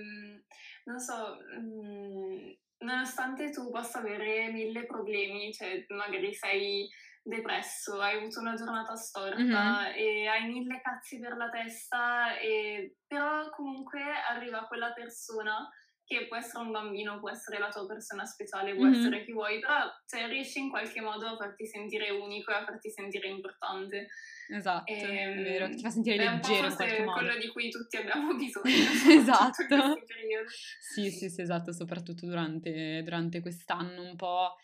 non 0.85 0.99
so... 0.99 1.39
Mh, 1.59 2.59
nonostante 2.81 3.51
tu 3.51 3.71
possa 3.71 3.99
avere 3.99 4.51
mille 4.51 4.87
problemi, 4.87 5.53
cioè 5.53 5.85
magari 5.89 6.35
sei 6.35 6.89
depresso, 7.23 8.01
hai 8.01 8.17
avuto 8.17 8.41
una 8.41 8.55
giornata 8.55 8.97
storta 8.97 9.39
mm-hmm. 9.39 9.93
e 9.95 10.27
hai 10.27 10.47
mille 10.47 10.81
cazzi 10.81 11.19
per 11.19 11.37
la 11.37 11.49
testa, 11.51 12.39
e... 12.39 12.97
però 13.07 13.51
comunque 13.51 14.03
arriva 14.29 14.67
quella 14.67 14.93
persona 14.93 15.69
che 16.19 16.27
può 16.27 16.37
essere 16.37 16.65
un 16.65 16.73
bambino, 16.73 17.21
può 17.21 17.31
essere 17.31 17.61
la 17.61 17.69
tua 17.69 17.87
persona 17.87 18.25
speciale, 18.25 18.75
può 18.75 18.85
mm-hmm. 18.85 18.99
essere 18.99 19.25
chi 19.25 19.33
vuoi, 19.33 19.61
però 19.61 19.77
cioè, 20.09 20.27
riesci 20.27 20.59
in 20.59 20.69
qualche 20.69 21.01
modo 21.01 21.27
a 21.29 21.37
farti 21.37 21.67
sentire 21.67 22.11
unico 22.11 22.51
e 22.51 22.55
a 22.55 22.65
farti 22.65 22.91
sentire 22.91 23.29
importante. 23.29 24.09
Esatto, 24.49 24.91
e, 24.91 24.97
è 24.97 25.29
ehm, 25.29 25.43
vero, 25.43 25.69
ti 25.69 25.81
fa 25.81 25.91
sentire 25.91 26.17
leggero 26.17 26.67
in 26.67 26.75
qualche 26.75 27.05
modo. 27.05 27.21
È 27.21 27.23
quello 27.23 27.39
di 27.39 27.49
cui 27.49 27.71
tutti 27.71 27.97
abbiamo 27.97 28.35
bisogno. 28.35 28.75
esatto. 29.21 30.03
Sì, 30.81 31.11
sì, 31.13 31.31
sì, 31.31 31.43
esatto, 31.43 31.73
soprattutto 31.73 32.27
durante, 32.27 33.03
durante 33.05 33.41
quest'anno 33.41 34.03
un 34.03 34.17
po' 34.17 34.57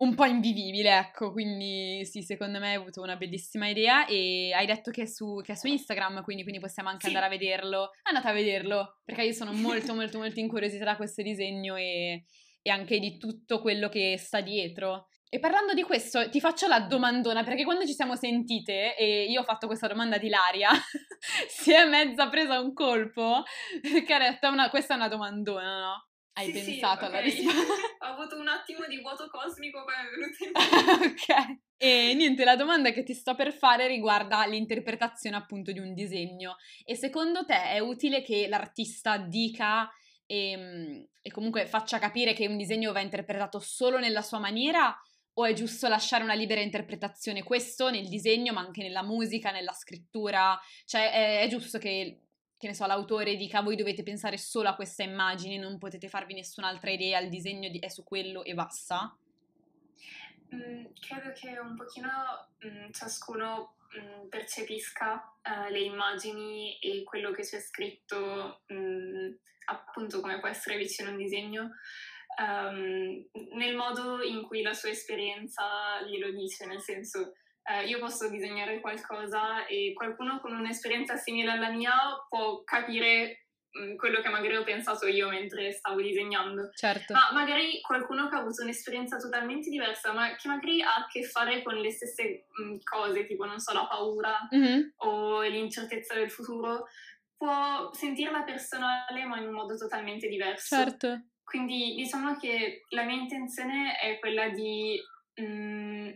un 0.00 0.14
po' 0.14 0.24
invivibile, 0.24 0.96
ecco, 0.96 1.30
quindi 1.30 2.04
sì, 2.06 2.22
secondo 2.22 2.58
me 2.58 2.70
hai 2.70 2.76
avuto 2.76 3.02
una 3.02 3.16
bellissima 3.16 3.68
idea 3.68 4.06
e 4.06 4.50
hai 4.54 4.66
detto 4.66 4.90
che 4.90 5.02
è 5.02 5.06
su, 5.06 5.40
che 5.42 5.52
è 5.52 5.54
su 5.54 5.66
Instagram, 5.66 6.22
quindi, 6.22 6.42
quindi, 6.42 6.60
possiamo 6.60 6.88
anche 6.88 7.08
sì. 7.08 7.14
andare 7.14 7.26
a 7.26 7.36
vederlo. 7.38 7.90
Andate 8.04 8.28
a 8.28 8.32
vederlo, 8.32 9.00
perché 9.04 9.24
io 9.24 9.32
sono 9.32 9.52
molto 9.52 9.94
molto 9.94 10.18
molto 10.18 10.40
incuriosita 10.40 10.84
da 10.84 10.96
questo 10.96 11.22
disegno 11.22 11.76
e, 11.76 12.24
e 12.62 12.70
anche 12.70 12.98
di 12.98 13.18
tutto 13.18 13.60
quello 13.60 13.88
che 13.88 14.16
sta 14.18 14.40
dietro. 14.40 15.08
E 15.28 15.38
parlando 15.38 15.74
di 15.74 15.82
questo, 15.82 16.28
ti 16.28 16.40
faccio 16.40 16.66
la 16.66 16.80
domandona, 16.80 17.44
perché 17.44 17.64
quando 17.64 17.86
ci 17.86 17.92
siamo 17.92 18.16
sentite 18.16 18.96
e 18.96 19.26
io 19.30 19.42
ho 19.42 19.44
fatto 19.44 19.66
questa 19.66 19.86
domanda 19.86 20.18
di 20.18 20.28
Laria, 20.28 20.70
si 21.46 21.72
è 21.72 21.86
mezza 21.86 22.28
presa 22.28 22.58
un 22.58 22.72
colpo, 22.72 23.44
perché 23.80 24.14
ha 24.14 24.18
detto, 24.18 24.48
una, 24.48 24.70
questa 24.70 24.94
è 24.94 24.96
una 24.96 25.08
domandona, 25.08 25.78
no? 25.78 26.09
Hai 26.40 26.52
sì, 26.52 26.52
pensato 26.52 27.00
sì, 27.00 27.04
alla 27.04 27.18
okay. 27.18 27.30
risposta? 27.30 27.72
Ho 28.00 28.12
avuto 28.14 28.38
un 28.38 28.48
attimo 28.48 28.86
di 28.88 29.00
vuoto 29.00 29.28
cosmico 29.28 29.84
poi 29.84 29.94
è 29.94 30.08
venuto 30.10 30.44
in 30.44 30.50
mente. 30.54 31.32
ok. 31.36 31.58
E 31.76 32.14
niente, 32.14 32.44
la 32.44 32.56
domanda 32.56 32.92
che 32.92 33.02
ti 33.02 33.14
sto 33.14 33.34
per 33.34 33.52
fare 33.52 33.86
riguarda 33.86 34.46
l'interpretazione 34.46 35.36
appunto 35.36 35.72
di 35.72 35.78
un 35.78 35.94
disegno. 35.94 36.56
E 36.84 36.94
secondo 36.96 37.44
te 37.44 37.62
è 37.70 37.78
utile 37.78 38.22
che 38.22 38.48
l'artista 38.48 39.18
dica 39.18 39.90
e, 40.26 40.50
ehm, 40.50 41.06
e 41.20 41.30
comunque 41.30 41.66
faccia 41.66 41.98
capire 41.98 42.32
che 42.32 42.46
un 42.46 42.56
disegno 42.56 42.92
va 42.92 43.00
interpretato 43.00 43.58
solo 43.58 43.98
nella 43.98 44.22
sua 44.22 44.38
maniera 44.38 44.96
o 45.34 45.44
è 45.44 45.52
giusto 45.52 45.88
lasciare 45.88 46.24
una 46.24 46.34
libera 46.34 46.60
interpretazione? 46.60 47.42
Questo 47.42 47.90
nel 47.90 48.08
disegno, 48.08 48.52
ma 48.52 48.60
anche 48.60 48.82
nella 48.82 49.02
musica, 49.02 49.50
nella 49.50 49.72
scrittura. 49.72 50.58
Cioè, 50.84 51.12
è, 51.12 51.40
è 51.42 51.48
giusto 51.48 51.78
che 51.78 52.29
che 52.60 52.66
ne 52.66 52.74
so, 52.74 52.84
l'autore 52.84 53.36
dica 53.36 53.62
voi 53.62 53.74
dovete 53.74 54.02
pensare 54.02 54.36
solo 54.36 54.68
a 54.68 54.74
questa 54.74 55.02
immagine, 55.02 55.56
non 55.56 55.78
potete 55.78 56.10
farvi 56.10 56.34
nessun'altra 56.34 56.90
idea, 56.90 57.18
il 57.18 57.30
disegno 57.30 57.70
è 57.80 57.88
su 57.88 58.04
quello 58.04 58.44
e 58.44 58.52
basta? 58.52 59.16
Mm, 60.54 60.84
credo 61.00 61.32
che 61.32 61.58
un 61.58 61.74
pochino 61.74 62.10
mm, 62.66 62.90
ciascuno 62.92 63.76
mm, 63.98 64.28
percepisca 64.28 65.32
uh, 65.42 65.70
le 65.70 65.80
immagini 65.80 66.78
e 66.80 67.02
quello 67.02 67.30
che 67.30 67.44
c'è 67.44 67.60
scritto, 67.60 68.60
mm, 68.70 69.32
appunto 69.64 70.20
come 70.20 70.38
può 70.38 70.48
essere 70.48 70.76
vicino 70.76 71.08
a 71.08 71.12
un 71.12 71.16
disegno, 71.16 71.70
um, 72.42 73.26
nel 73.54 73.74
modo 73.74 74.22
in 74.22 74.42
cui 74.42 74.60
la 74.60 74.74
sua 74.74 74.90
esperienza 74.90 76.02
glielo 76.06 76.30
dice, 76.30 76.66
nel 76.66 76.82
senso 76.82 77.32
eh, 77.62 77.86
io 77.86 77.98
posso 77.98 78.28
disegnare 78.28 78.80
qualcosa 78.80 79.66
e 79.66 79.92
qualcuno 79.94 80.40
con 80.40 80.52
un'esperienza 80.52 81.16
simile 81.16 81.50
alla 81.50 81.70
mia 81.70 81.92
può 82.28 82.62
capire 82.64 83.46
mh, 83.70 83.92
mm, 83.92 83.96
quello 83.96 84.20
che 84.20 84.28
magari 84.28 84.56
ho 84.56 84.64
pensato 84.64 85.06
io 85.06 85.28
mentre 85.28 85.72
stavo 85.72 86.00
disegnando. 86.00 86.70
Certo. 86.74 87.12
Ma 87.12 87.30
magari 87.32 87.80
qualcuno 87.80 88.28
che 88.28 88.36
ha 88.36 88.40
avuto 88.40 88.62
un'esperienza 88.62 89.18
totalmente 89.18 89.70
diversa, 89.70 90.12
ma 90.12 90.34
che 90.36 90.48
magari 90.48 90.82
ha 90.82 90.94
a 90.94 91.06
che 91.10 91.22
fare 91.22 91.62
con 91.62 91.76
le 91.76 91.90
stesse 91.90 92.46
mh, 92.48 92.62
mm, 92.62 92.76
cose, 92.82 93.26
tipo, 93.26 93.44
non 93.44 93.58
so, 93.58 93.72
la 93.72 93.86
paura 93.86 94.48
mm-hmm. 94.54 94.80
o 94.96 95.42
l'incertezza 95.42 96.14
del 96.14 96.30
futuro, 96.30 96.86
può 97.36 97.90
sentirla 97.94 98.42
personale 98.42 99.24
ma 99.24 99.38
in 99.38 99.48
un 99.48 99.54
modo 99.54 99.76
totalmente 99.76 100.28
diverso. 100.28 100.76
Certo. 100.76 101.22
Quindi 101.42 101.94
diciamo 101.96 102.36
che 102.36 102.82
la 102.90 103.02
mia 103.02 103.16
intenzione 103.16 103.98
è 103.98 104.18
quella 104.18 104.48
di 104.50 105.00
mh, 105.34 105.42
mm, 105.42 106.08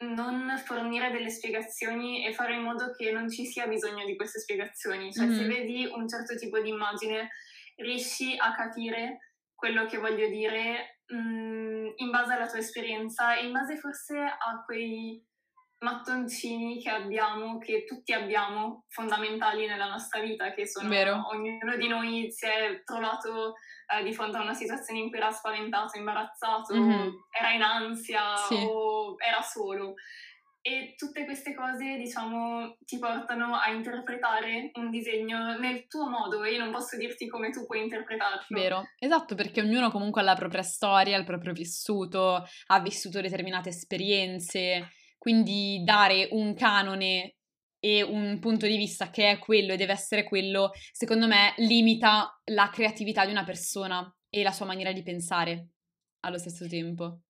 non 0.00 0.56
fornire 0.64 1.10
delle 1.10 1.30
spiegazioni 1.30 2.24
e 2.24 2.32
fare 2.32 2.54
in 2.54 2.62
modo 2.62 2.92
che 2.92 3.10
non 3.10 3.28
ci 3.28 3.44
sia 3.46 3.66
bisogno 3.66 4.04
di 4.04 4.16
queste 4.16 4.38
spiegazioni. 4.40 5.12
Cioè, 5.12 5.26
mm-hmm. 5.26 5.38
se 5.38 5.46
vedi 5.46 5.90
un 5.92 6.08
certo 6.08 6.36
tipo 6.36 6.60
di 6.60 6.68
immagine, 6.68 7.30
riesci 7.76 8.36
a 8.36 8.54
capire 8.54 9.34
quello 9.54 9.86
che 9.86 9.98
voglio 9.98 10.28
dire 10.28 11.00
mh, 11.06 11.16
mm, 11.16 11.86
in 11.96 12.10
base 12.10 12.32
alla 12.32 12.46
tua 12.46 12.58
esperienza 12.58 13.36
e 13.36 13.46
in 13.46 13.52
base 13.52 13.76
forse 13.76 14.16
a 14.18 14.62
quei 14.64 15.24
mattoncini 15.80 16.80
che 16.80 16.90
abbiamo, 16.90 17.58
che 17.58 17.84
tutti 17.84 18.12
abbiamo, 18.12 18.84
fondamentali 18.88 19.66
nella 19.66 19.88
nostra 19.88 20.20
vita, 20.20 20.52
che 20.52 20.66
sono 20.66 20.88
Vero. 20.88 21.28
ognuno 21.28 21.76
di 21.76 21.88
noi 21.88 22.30
si 22.30 22.46
è 22.46 22.82
trovato 22.84 23.54
eh, 23.86 24.02
di 24.02 24.12
fronte 24.12 24.38
a 24.38 24.42
una 24.42 24.54
situazione 24.54 25.00
in 25.00 25.08
cui 25.08 25.18
era 25.18 25.30
spaventato, 25.30 25.96
imbarazzato, 25.96 26.74
mm-hmm. 26.74 27.08
era 27.30 27.52
in 27.52 27.62
ansia 27.62 28.36
sì. 28.36 28.54
o 28.54 29.14
era 29.18 29.42
solo. 29.42 29.94
E 30.60 30.94
tutte 30.96 31.24
queste 31.24 31.54
cose, 31.54 31.96
diciamo, 31.96 32.76
ti 32.80 32.98
portano 32.98 33.54
a 33.54 33.70
interpretare 33.70 34.72
un 34.74 34.90
disegno 34.90 35.56
nel 35.56 35.86
tuo 35.86 36.08
modo 36.08 36.42
e 36.42 36.52
io 36.52 36.58
non 36.58 36.72
posso 36.72 36.96
dirti 36.96 37.28
come 37.28 37.50
tu 37.50 37.64
puoi 37.64 37.82
interpretarlo. 37.82 38.44
Vero, 38.48 38.82
esatto, 38.98 39.34
perché 39.34 39.60
ognuno 39.60 39.90
comunque 39.90 40.20
ha 40.20 40.24
la 40.24 40.34
propria 40.34 40.62
storia, 40.62 41.16
il 41.16 41.24
proprio 41.24 41.52
vissuto, 41.52 42.44
ha 42.66 42.80
vissuto 42.80 43.20
determinate 43.20 43.68
esperienze 43.68 44.90
quindi 45.28 45.82
dare 45.84 46.28
un 46.30 46.54
canone 46.54 47.34
e 47.78 48.02
un 48.02 48.38
punto 48.38 48.66
di 48.66 48.78
vista 48.78 49.10
che 49.10 49.30
è 49.30 49.38
quello 49.38 49.74
e 49.74 49.76
deve 49.76 49.92
essere 49.92 50.24
quello, 50.24 50.70
secondo 50.90 51.26
me 51.26 51.52
limita 51.58 52.40
la 52.46 52.70
creatività 52.72 53.26
di 53.26 53.32
una 53.32 53.44
persona 53.44 54.10
e 54.30 54.42
la 54.42 54.52
sua 54.52 54.64
maniera 54.64 54.90
di 54.90 55.02
pensare 55.02 55.68
allo 56.20 56.38
stesso 56.38 56.66
tempo. 56.66 57.20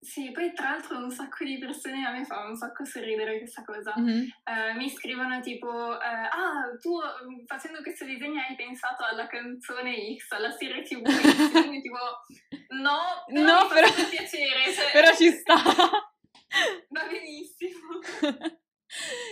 Sì, 0.00 0.32
poi 0.32 0.52
tra 0.52 0.70
l'altro 0.70 0.98
un 0.98 1.12
sacco 1.12 1.44
di 1.44 1.56
persone 1.58 2.04
a 2.04 2.10
me 2.10 2.24
fa 2.24 2.44
un 2.44 2.56
sacco 2.56 2.84
sorridere 2.84 3.38
questa 3.38 3.62
cosa. 3.62 3.94
Mm-hmm. 4.00 4.22
Uh, 4.22 4.76
mi 4.76 4.90
scrivono 4.90 5.40
tipo, 5.40 5.68
uh, 5.68 5.96
ah, 5.96 6.76
tu 6.80 6.96
mm, 6.96 7.44
facendo 7.46 7.80
questo 7.82 8.04
disegno 8.04 8.40
hai 8.40 8.56
pensato 8.56 9.04
alla 9.04 9.28
canzone 9.28 9.94
X, 10.16 10.32
alla 10.32 10.50
serie 10.50 10.82
TV 10.82 11.08
X, 11.08 11.50
quindi 11.62 11.80
tipo, 11.82 11.98
no, 12.80 13.24
però 13.28 13.62
no, 13.62 13.68
però... 13.68 13.86
piacere. 14.10 14.72
Cioè... 14.74 14.90
però 14.92 15.14
ci 15.14 15.30
sta. 15.30 15.54
Va 16.90 17.06
benissimo. 17.10 17.98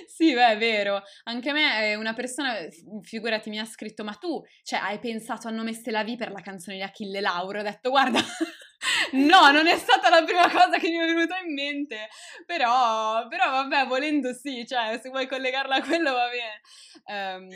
sì, 0.06 0.34
beh, 0.34 0.52
è 0.52 0.58
vero. 0.58 1.02
Anche 1.24 1.50
a 1.50 1.52
me 1.52 1.94
una 1.94 2.14
persona, 2.14 2.54
figurati, 3.02 3.50
mi 3.50 3.58
ha 3.58 3.64
scritto, 3.64 4.04
ma 4.04 4.14
tu, 4.14 4.42
cioè, 4.62 4.80
hai 4.80 4.98
pensato 4.98 5.48
a 5.48 5.50
nome 5.50 5.72
Stellavi 5.72 6.16
per 6.16 6.30
la 6.32 6.40
canzone 6.40 6.76
di 6.76 6.82
Achille 6.82 7.20
Lauro? 7.20 7.60
Ho 7.60 7.62
detto, 7.62 7.90
guarda, 7.90 8.20
no, 9.12 9.50
non 9.50 9.66
è 9.66 9.76
stata 9.76 10.08
la 10.08 10.24
prima 10.24 10.50
cosa 10.50 10.78
che 10.78 10.88
mi 10.88 10.96
è 10.98 11.06
venuta 11.06 11.38
in 11.38 11.52
mente, 11.52 12.08
però, 12.46 13.26
però 13.28 13.50
vabbè, 13.50 13.86
volendo 13.86 14.32
sì, 14.32 14.66
cioè, 14.66 14.98
se 15.00 15.10
vuoi 15.10 15.28
collegarla 15.28 15.76
a 15.76 15.82
quello 15.82 16.12
va 16.12 16.28
bene. 16.28 16.60
Um, 17.04 17.48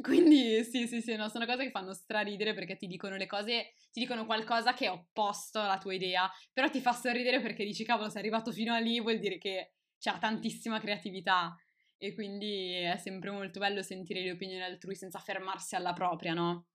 quindi 0.00 0.64
sì, 0.64 0.86
sì, 0.86 1.00
sì, 1.00 1.16
no, 1.16 1.28
sono 1.28 1.46
cose 1.46 1.64
che 1.64 1.70
fanno 1.70 1.92
straridere 1.92 2.54
perché 2.54 2.76
ti 2.76 2.86
dicono 2.86 3.16
le 3.16 3.26
cose, 3.26 3.74
ti 3.90 4.00
dicono 4.00 4.26
qualcosa 4.26 4.72
che 4.74 4.86
è 4.86 4.90
opposto 4.90 5.60
alla 5.60 5.78
tua 5.78 5.94
idea, 5.94 6.30
però 6.52 6.68
ti 6.70 6.80
fa 6.80 6.92
sorridere 6.92 7.40
perché 7.40 7.64
dici 7.64 7.84
cavolo, 7.84 8.08
sei 8.08 8.20
arrivato 8.20 8.52
fino 8.52 8.72
a 8.74 8.78
lì, 8.78 9.00
vuol 9.00 9.18
dire 9.18 9.38
che 9.38 9.72
c'è 9.98 10.16
tantissima 10.18 10.80
creatività 10.80 11.56
e 11.96 12.14
quindi 12.14 12.72
è 12.74 12.96
sempre 12.96 13.30
molto 13.30 13.58
bello 13.58 13.82
sentire 13.82 14.22
le 14.22 14.32
opinioni 14.32 14.62
altrui 14.62 14.94
senza 14.94 15.18
fermarsi 15.18 15.74
alla 15.74 15.92
propria, 15.92 16.32
no? 16.32 16.66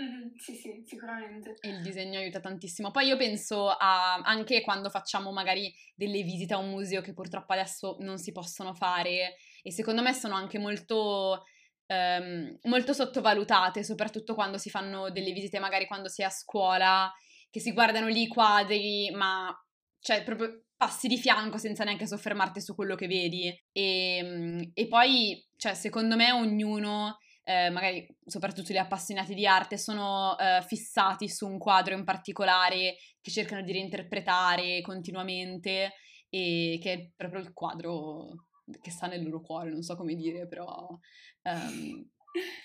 Mm-hmm, 0.00 0.36
sì, 0.36 0.54
sì, 0.54 0.84
sicuramente. 0.86 1.56
E 1.60 1.70
il 1.70 1.82
disegno 1.82 2.18
aiuta 2.18 2.38
tantissimo. 2.38 2.92
Poi 2.92 3.06
io 3.08 3.16
penso 3.16 3.68
a, 3.68 4.14
anche 4.14 4.60
quando 4.60 4.90
facciamo 4.90 5.32
magari 5.32 5.74
delle 5.94 6.22
visite 6.22 6.54
a 6.54 6.58
un 6.58 6.70
museo 6.70 7.00
che 7.00 7.12
purtroppo 7.12 7.52
adesso 7.52 7.96
non 8.00 8.18
si 8.18 8.30
possono 8.30 8.74
fare 8.74 9.36
e 9.60 9.72
secondo 9.72 10.00
me 10.00 10.14
sono 10.14 10.36
anche 10.36 10.58
molto 10.58 11.42
ehm, 11.88 12.58
molto 12.62 12.92
sottovalutate, 12.92 13.82
soprattutto 13.82 14.34
quando 14.34 14.58
si 14.58 14.70
fanno 14.70 15.10
delle 15.10 15.32
visite, 15.32 15.58
magari 15.58 15.86
quando 15.86 16.08
si 16.08 16.22
è 16.22 16.24
a 16.24 16.30
scuola, 16.30 17.12
che 17.50 17.60
si 17.60 17.72
guardano 17.72 18.06
lì 18.08 18.22
i 18.22 18.28
quadri, 18.28 19.10
ma 19.10 19.52
cioè 20.00 20.22
proprio 20.22 20.64
passi 20.76 21.08
di 21.08 21.18
fianco 21.18 21.58
senza 21.58 21.82
neanche 21.84 22.06
soffermarti 22.06 22.60
su 22.60 22.74
quello 22.74 22.94
che 22.94 23.08
vedi. 23.08 23.48
E, 23.72 24.16
ehm, 24.18 24.70
e 24.74 24.86
poi, 24.86 25.44
cioè, 25.56 25.74
secondo 25.74 26.16
me 26.16 26.32
ognuno... 26.32 27.18
Eh, 27.48 27.70
magari 27.70 28.06
soprattutto 28.26 28.74
gli 28.74 28.76
appassionati 28.76 29.32
di 29.32 29.46
arte, 29.46 29.78
sono 29.78 30.36
eh, 30.38 30.62
fissati 30.66 31.30
su 31.30 31.46
un 31.46 31.56
quadro 31.56 31.94
in 31.94 32.04
particolare 32.04 32.96
che 33.22 33.30
cercano 33.30 33.62
di 33.62 33.72
reinterpretare 33.72 34.82
continuamente 34.82 35.94
e 36.28 36.78
che 36.82 36.92
è 36.92 37.10
proprio 37.16 37.40
il 37.40 37.54
quadro 37.54 38.47
che 38.80 38.90
sta 38.90 39.06
nel 39.06 39.22
loro 39.22 39.40
cuore, 39.40 39.70
non 39.70 39.82
so 39.82 39.96
come 39.96 40.14
dire, 40.14 40.46
però 40.46 40.88
um, 41.42 42.10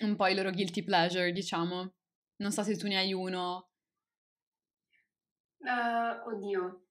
un 0.00 0.16
po' 0.16 0.26
i 0.26 0.34
loro 0.34 0.50
guilty 0.50 0.82
pleasure, 0.82 1.32
diciamo. 1.32 1.94
Non 2.36 2.52
so 2.52 2.62
se 2.62 2.76
tu 2.76 2.86
ne 2.86 2.96
hai 2.96 3.12
uno. 3.12 3.70
Uh, 5.58 6.28
oddio. 6.28 6.86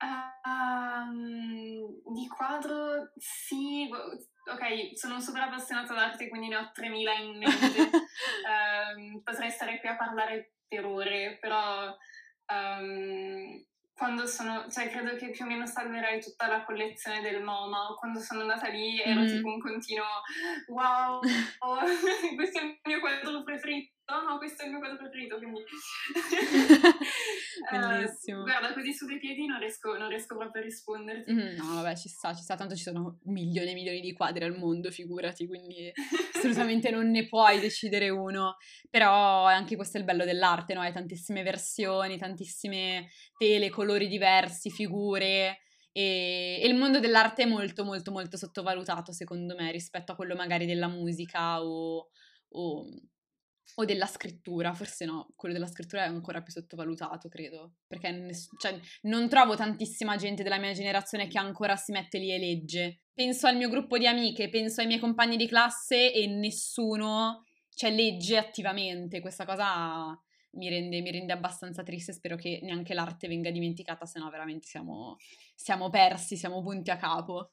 um, 0.00 2.02
di 2.14 2.26
quadro 2.28 3.12
sì, 3.16 3.88
ok, 3.90 4.96
sono 4.96 5.20
super 5.20 5.42
appassionata 5.42 5.94
d'arte, 5.94 6.28
quindi 6.28 6.48
ne 6.48 6.56
ho 6.56 6.70
3000 6.72 7.14
in 7.14 7.38
mente. 7.38 7.90
um, 8.48 9.22
potrei 9.22 9.50
stare 9.50 9.80
qui 9.80 9.88
a 9.88 9.96
parlare 9.96 10.54
per 10.66 10.86
ore, 10.86 11.38
però 11.40 11.94
um, 12.46 13.66
quando 13.98 14.26
sono, 14.26 14.66
cioè 14.70 14.88
credo 14.88 15.16
che 15.16 15.30
più 15.30 15.44
o 15.44 15.48
meno 15.48 15.66
salverei 15.66 16.22
tutta 16.22 16.46
la 16.46 16.64
collezione 16.64 17.20
del 17.20 17.42
MoMA. 17.42 17.96
Quando 17.98 18.20
sono 18.20 18.42
andata 18.42 18.68
lì 18.68 19.00
ero 19.00 19.22
mm. 19.22 19.26
tipo 19.26 19.48
un 19.48 19.60
continuo 19.60 20.06
wow, 20.68 21.20
oh, 21.58 21.78
questo 22.36 22.60
è 22.60 22.62
il 22.62 22.78
mio 22.84 23.00
quadro 23.00 23.42
preferito. 23.42 23.97
No, 24.08 24.22
no, 24.22 24.38
questo 24.38 24.62
è 24.62 24.64
il 24.64 24.70
mio 24.70 24.80
quadro 24.80 24.96
preferito, 24.96 25.36
quindi... 25.36 25.62
Bellissimo. 27.70 28.40
Uh, 28.40 28.44
guarda, 28.44 28.72
così 28.72 28.92
su 28.92 29.06
due 29.06 29.18
piedi 29.18 29.46
non 29.46 29.58
riesco, 29.58 29.96
non 29.96 30.08
riesco 30.08 30.36
proprio 30.36 30.62
a 30.62 30.64
risponderti. 30.64 31.32
Mm, 31.32 31.56
no, 31.56 31.74
vabbè, 31.74 31.96
ci 31.96 32.08
sta, 32.08 32.34
ci 32.34 32.42
sta, 32.42 32.54
tanto 32.54 32.74
ci 32.74 32.82
sono 32.82 33.18
milioni 33.24 33.70
e 33.70 33.74
milioni 33.74 34.00
di 34.00 34.12
quadri 34.12 34.44
al 34.44 34.56
mondo, 34.56 34.90
figurati, 34.90 35.46
quindi 35.46 35.92
assolutamente 36.34 36.90
non 36.90 37.10
ne 37.10 37.26
puoi 37.26 37.60
decidere 37.60 38.08
uno. 38.08 38.56
Però 38.88 39.44
anche 39.44 39.76
questo 39.76 39.98
è 39.98 40.00
il 40.00 40.06
bello 40.06 40.24
dell'arte, 40.24 40.74
no? 40.74 40.80
Hai 40.80 40.92
tantissime 40.92 41.42
versioni, 41.42 42.16
tantissime 42.18 43.08
tele, 43.36 43.70
colori 43.70 44.08
diversi, 44.08 44.70
figure... 44.70 45.60
E, 45.90 46.60
il 46.64 46.76
mondo 46.76 47.00
dell'arte 47.00 47.42
è 47.42 47.46
molto 47.46 47.82
molto 47.82 48.12
molto 48.12 48.36
sottovalutato 48.36 49.10
secondo 49.10 49.56
me 49.56 49.72
rispetto 49.72 50.12
a 50.12 50.14
quello 50.14 50.36
magari 50.36 50.66
della 50.66 50.86
musica 50.86 51.62
o, 51.64 52.10
o 52.50 52.84
o 53.76 53.84
della 53.84 54.06
scrittura, 54.06 54.72
forse 54.74 55.04
no, 55.04 55.32
quello 55.36 55.54
della 55.54 55.66
scrittura 55.66 56.04
è 56.04 56.08
ancora 56.08 56.42
più 56.42 56.52
sottovalutato, 56.52 57.28
credo, 57.28 57.74
perché 57.86 58.10
ness- 58.10 58.48
cioè, 58.58 58.78
non 59.02 59.28
trovo 59.28 59.54
tantissima 59.54 60.16
gente 60.16 60.42
della 60.42 60.58
mia 60.58 60.72
generazione 60.72 61.28
che 61.28 61.38
ancora 61.38 61.76
si 61.76 61.92
mette 61.92 62.18
lì 62.18 62.32
e 62.32 62.38
legge. 62.38 63.02
Penso 63.12 63.46
al 63.46 63.56
mio 63.56 63.68
gruppo 63.68 63.98
di 63.98 64.06
amiche, 64.06 64.48
penso 64.48 64.80
ai 64.80 64.86
miei 64.86 65.00
compagni 65.00 65.36
di 65.36 65.46
classe 65.46 66.12
e 66.12 66.26
nessuno 66.26 67.44
cioè, 67.74 67.90
legge 67.90 68.36
attivamente. 68.36 69.20
Questa 69.20 69.44
cosa 69.44 70.18
mi 70.52 70.68
rende, 70.68 71.00
mi 71.00 71.10
rende 71.10 71.32
abbastanza 71.32 71.82
triste, 71.82 72.12
spero 72.12 72.36
che 72.36 72.58
neanche 72.62 72.94
l'arte 72.94 73.28
venga 73.28 73.50
dimenticata, 73.50 74.06
se 74.06 74.18
no 74.18 74.28
veramente 74.30 74.66
siamo, 74.66 75.16
siamo 75.54 75.88
persi, 75.88 76.36
siamo 76.36 76.62
punti 76.62 76.90
a 76.90 76.96
capo. 76.96 77.52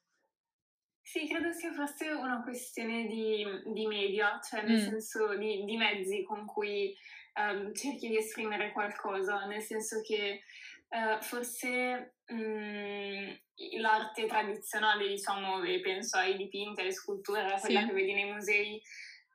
Sì, 1.07 1.27
credo 1.27 1.51
sia 1.51 1.71
forse 1.71 2.09
una 2.09 2.41
questione 2.41 3.05
di, 3.05 3.45
di 3.67 3.85
media, 3.85 4.39
cioè 4.41 4.63
nel 4.63 4.81
mm. 4.81 4.89
senso 4.89 5.37
di, 5.37 5.63
di, 5.63 5.77
mezzi 5.77 6.23
con 6.23 6.47
cui 6.47 6.97
um, 7.35 7.71
cerchi 7.75 8.07
di 8.07 8.17
esprimere 8.17 8.71
qualcosa, 8.71 9.45
nel 9.45 9.61
senso 9.61 10.01
che 10.01 10.41
uh, 10.89 11.21
forse 11.21 12.15
um, 12.29 13.39
l'arte 13.79 14.25
tradizionale, 14.25 15.07
diciamo, 15.07 15.61
e 15.63 15.79
penso 15.79 16.17
ai 16.17 16.35
dipinti, 16.37 16.81
alle 16.81 16.91
sculture, 16.91 17.55
quella 17.61 17.81
sì. 17.81 17.85
che 17.85 17.93
vedi 17.93 18.13
nei 18.13 18.31
musei, 18.33 18.81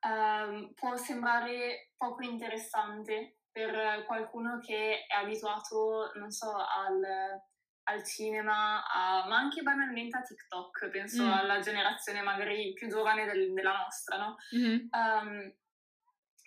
um, 0.08 0.72
può 0.74 0.96
sembrare 0.96 1.92
poco 1.96 2.24
interessante 2.24 3.36
per 3.52 4.04
qualcuno 4.06 4.58
che 4.58 5.06
è 5.06 5.14
abituato, 5.14 6.10
non 6.16 6.32
so, 6.32 6.50
al 6.50 7.40
al 7.84 8.04
cinema, 8.04 8.84
a, 8.86 9.26
ma 9.28 9.36
anche 9.36 9.62
banalmente 9.62 10.16
a 10.16 10.22
TikTok, 10.22 10.88
penso 10.90 11.24
mm. 11.24 11.30
alla 11.30 11.60
generazione 11.60 12.22
magari 12.22 12.72
più 12.72 12.88
giovane 12.88 13.24
del, 13.26 13.52
della 13.52 13.76
nostra, 13.76 14.16
no? 14.16 14.36
Mm-hmm. 14.54 14.86
Um, 14.92 15.54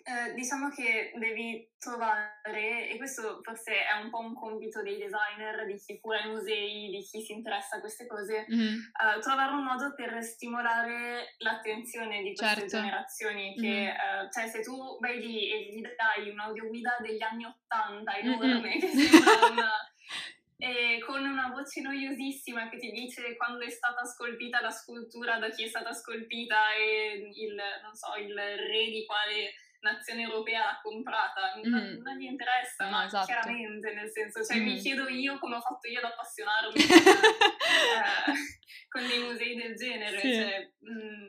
eh, 0.06 0.34
diciamo 0.34 0.68
che 0.68 1.14
devi 1.16 1.66
trovare, 1.78 2.90
e 2.90 2.96
questo 2.98 3.40
forse 3.42 3.72
è 3.72 4.02
un 4.02 4.10
po' 4.10 4.18
un 4.18 4.34
compito 4.34 4.82
dei 4.82 4.98
designer, 4.98 5.64
di 5.64 5.78
chi 5.78 5.98
cura 5.98 6.20
i 6.20 6.28
musei, 6.28 6.90
di 6.90 7.00
chi 7.00 7.22
si 7.22 7.32
interessa 7.32 7.76
a 7.76 7.80
queste 7.80 8.06
cose, 8.06 8.44
mm-hmm. 8.46 8.74
uh, 8.74 9.20
trovare 9.20 9.52
un 9.52 9.64
modo 9.64 9.94
per 9.94 10.22
stimolare 10.22 11.36
l'attenzione 11.38 12.20
di 12.22 12.34
queste 12.34 12.68
certo. 12.68 12.76
generazioni. 12.76 13.54
Che, 13.54 13.66
mm-hmm. 13.66 14.26
uh, 14.26 14.30
cioè, 14.30 14.46
se 14.48 14.60
tu 14.60 14.98
vai 15.00 15.18
lì 15.18 15.50
e 15.50 15.72
gli 15.72 15.80
dai 15.80 16.28
un'audioguida 16.28 16.98
degli 17.00 17.22
anni 17.22 17.46
Ottanta 17.46 18.14
enorme, 18.18 18.60
mm-hmm. 18.60 18.78
che 18.78 18.88
sembra 18.88 19.46
una 19.50 19.70
e 20.64 20.98
con 21.04 21.22
una 21.22 21.50
voce 21.50 21.82
noiosissima 21.82 22.70
che 22.70 22.78
ti 22.78 22.90
dice 22.90 23.36
quando 23.36 23.66
è 23.66 23.68
stata 23.68 24.02
scolpita 24.06 24.62
la 24.62 24.70
scultura, 24.70 25.36
da 25.36 25.50
chi 25.50 25.64
è 25.64 25.68
stata 25.68 25.92
scolpita 25.92 26.72
e 26.72 27.30
il, 27.34 27.54
non 27.82 27.94
so, 27.94 28.14
il 28.16 28.34
re 28.34 28.86
di 28.86 29.04
quale 29.04 29.52
nazione 29.80 30.22
europea 30.22 30.64
l'ha 30.64 30.80
comprata. 30.82 31.54
Mm. 31.58 31.70
Non, 31.70 32.00
non, 32.02 32.16
gli 32.16 32.24
interessa, 32.24 32.84
no, 32.84 32.90
ma 32.90 33.04
esatto. 33.04 33.26
chiaramente, 33.26 33.92
nel 33.92 34.10
senso, 34.10 34.42
cioè 34.42 34.56
mm. 34.56 34.64
mi 34.64 34.78
chiedo 34.78 35.06
io 35.06 35.38
come 35.38 35.56
ho 35.56 35.60
fatto 35.60 35.86
io 35.86 35.98
ad 35.98 36.06
appassionarmi 36.06 36.80
eh, 36.80 38.32
con 38.88 39.06
dei 39.06 39.22
musei 39.22 39.56
del 39.56 39.76
genere. 39.76 40.18
Sì. 40.18 40.32
Cioè, 40.32 40.72
mh, 40.78 40.92
mm, 40.92 41.26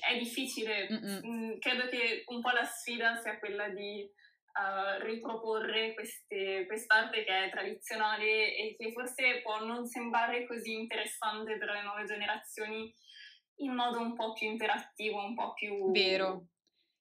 è 0.00 0.18
difficile. 0.18 0.88
Mh, 0.88 1.28
mm, 1.28 1.58
credo 1.58 1.88
che 1.88 2.24
un 2.28 2.40
po' 2.40 2.52
la 2.52 2.64
sfida 2.64 3.20
sia 3.20 3.38
quella 3.38 3.68
di 3.68 4.10
uh, 4.56 5.04
riproporre 5.04 5.94
queste, 5.94 6.64
quest'arte 6.66 7.24
che 7.24 7.44
è 7.44 7.50
tradizionale 7.50 8.56
e 8.56 8.74
che 8.78 8.92
forse 8.92 9.40
può 9.42 9.64
non 9.64 9.86
sembrare 9.86 10.46
così 10.46 10.74
interessante 10.74 11.58
per 11.58 11.70
le 11.70 11.82
nuove 11.82 12.04
generazioni 12.04 12.92
in 13.60 13.72
modo 13.72 14.00
un 14.00 14.14
po' 14.14 14.32
più 14.32 14.48
interattivo, 14.48 15.24
un 15.24 15.34
po' 15.34 15.52
più... 15.54 15.90
Vero. 15.90 16.48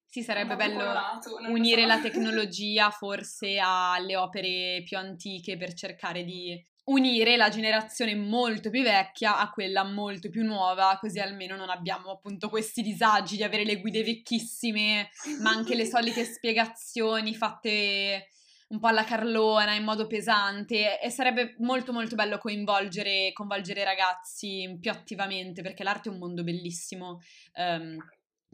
Sì, 0.06 0.22
sarebbe 0.22 0.56
bello 0.56 0.80
colorato, 0.80 1.36
unire 1.50 1.82
so. 1.82 1.88
la 1.88 2.00
tecnologia 2.02 2.90
forse 2.90 3.58
alle 3.60 4.16
opere 4.16 4.82
più 4.86 4.98
antiche 4.98 5.58
per 5.58 5.74
cercare 5.74 6.24
di 6.24 6.64
unire 6.86 7.36
la 7.38 7.50
generazione 7.50 8.16
molto 8.16 8.70
più 8.70 8.84
vecchia 8.84 9.40
a 9.40 9.50
quella 9.50 9.84
molto 9.84 10.30
più 10.30 10.44
nuova, 10.44 10.98
così 11.00 11.20
almeno 11.20 11.56
non 11.56 11.70
abbiamo 11.70 12.12
appunto 12.12 12.50
questi 12.50 12.82
disagi 12.82 13.38
di 13.38 13.44
avere 13.44 13.64
le 13.64 13.80
guide 13.80 14.04
vecchissime, 14.04 15.10
ma 15.42 15.52
anche 15.52 15.76
le 15.76 15.86
solite 15.86 16.24
spiegazioni 16.26 17.34
fatte 17.34 18.30
un 18.68 18.80
po' 18.80 18.88
alla 18.88 19.04
carlona, 19.04 19.74
in 19.74 19.84
modo 19.84 20.08
pesante 20.08 21.00
e 21.00 21.10
sarebbe 21.10 21.56
molto 21.60 21.94
molto 21.94 22.16
bello 22.16 22.38
coinvolgere, 22.38 23.32
coinvolgere 23.34 23.82
i 23.82 23.86
ragazzi 23.86 24.78
più 24.80 24.92
attivamente 24.92 25.62
perché 25.62 25.84
l'arte 25.84 26.10
è 26.10 26.12
un 26.12 26.18
mondo 26.20 26.44
bellissimo. 26.44 27.22
Um, 27.56 27.98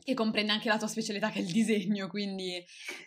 che 0.04 0.14
comprende 0.14 0.52
anche 0.52 0.70
la 0.70 0.78
tua 0.78 0.88
specialità 0.88 1.30
che 1.30 1.40
è 1.40 1.42
il 1.42 1.52
disegno, 1.52 2.08
quindi 2.08 2.56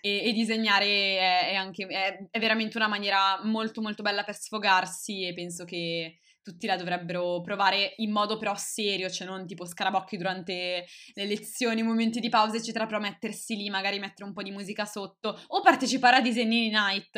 e, 0.00 0.28
e 0.28 0.32
disegnare 0.32 0.86
è, 0.86 1.48
è, 1.50 1.54
anche, 1.54 1.86
è, 1.86 2.26
è, 2.30 2.38
veramente 2.38 2.76
una 2.76 2.88
maniera 2.88 3.40
molto 3.44 3.80
molto 3.80 4.02
bella 4.02 4.24
per 4.24 4.36
sfogarsi 4.36 5.26
e 5.26 5.34
penso 5.34 5.64
che 5.64 6.18
tutti 6.44 6.66
la 6.66 6.76
dovrebbero 6.76 7.40
provare 7.40 7.94
in 7.96 8.12
modo 8.12 8.36
però 8.36 8.54
serio, 8.54 9.08
cioè 9.08 9.26
non 9.26 9.46
tipo 9.46 9.64
scarabocchi 9.64 10.18
durante 10.18 10.86
le 11.14 11.24
lezioni, 11.24 11.82
momenti 11.82 12.20
di 12.20 12.28
pausa 12.28 12.58
eccetera, 12.58 12.84
però 12.84 13.00
mettersi 13.00 13.56
lì, 13.56 13.70
magari 13.70 13.98
mettere 13.98 14.28
un 14.28 14.34
po' 14.34 14.42
di 14.42 14.50
musica 14.50 14.84
sotto 14.84 15.40
o 15.48 15.62
partecipare 15.62 16.16
a 16.16 16.20
Disegnini 16.20 16.68
Night 16.68 17.16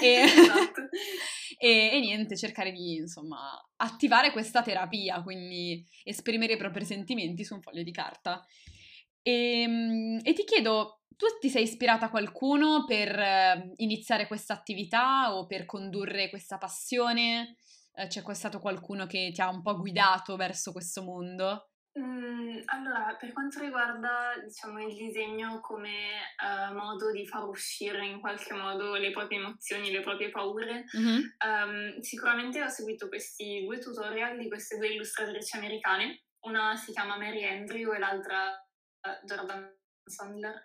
e, 0.00 0.22
esatto. 0.22 0.82
e, 1.58 1.90
e 1.92 2.00
niente, 2.00 2.36
cercare 2.36 2.70
di 2.70 2.94
insomma 2.94 3.38
attivare 3.76 4.30
questa 4.30 4.62
terapia, 4.62 5.20
quindi 5.22 5.84
esprimere 6.04 6.52
i 6.52 6.56
propri 6.56 6.84
sentimenti 6.84 7.44
su 7.44 7.54
un 7.54 7.62
foglio 7.62 7.82
di 7.82 7.90
carta. 7.90 8.46
E, 9.22 9.62
ehm, 9.62 10.20
e 10.22 10.32
ti 10.32 10.44
chiedo, 10.44 11.02
tu 11.16 11.26
ti 11.40 11.48
sei 11.48 11.62
ispirata 11.62 12.06
a 12.06 12.10
qualcuno 12.10 12.84
per 12.84 13.16
uh, 13.16 13.72
iniziare 13.76 14.26
questa 14.26 14.54
attività 14.54 15.34
o 15.34 15.46
per 15.46 15.66
condurre 15.66 16.30
questa 16.30 16.58
passione? 16.58 17.56
Uh, 17.92 18.06
c'è 18.06 18.22
stato 18.34 18.58
qualcuno 18.58 19.06
che 19.06 19.30
ti 19.32 19.40
ha 19.40 19.48
un 19.48 19.62
po' 19.62 19.76
guidato 19.78 20.36
verso 20.36 20.72
questo 20.72 21.02
mondo? 21.02 21.68
Mm, 21.98 22.62
allora, 22.66 23.16
per 23.20 23.32
quanto 23.32 23.60
riguarda 23.60 24.32
diciamo, 24.42 24.80
il 24.80 24.94
disegno 24.94 25.60
come 25.60 25.90
uh, 26.42 26.74
modo 26.74 27.10
di 27.12 27.26
far 27.26 27.46
uscire 27.46 28.06
in 28.06 28.18
qualche 28.18 28.54
modo 28.54 28.94
le 28.94 29.10
proprie 29.10 29.38
emozioni, 29.38 29.90
le 29.90 30.00
proprie 30.00 30.30
paure, 30.30 30.86
mm-hmm. 30.96 31.20
um, 31.44 32.00
sicuramente 32.00 32.62
ho 32.62 32.68
seguito 32.68 33.08
questi 33.08 33.62
due 33.64 33.78
tutorial 33.78 34.38
di 34.38 34.48
queste 34.48 34.78
due 34.78 34.88
illustratrici 34.88 35.56
americane. 35.56 36.22
Una 36.46 36.74
si 36.76 36.92
chiama 36.92 37.18
Mary 37.18 37.44
Andrew 37.44 37.92
e 37.92 37.98
l'altra 37.98 38.58
Jordan 39.24 39.80
Sandler, 40.04 40.62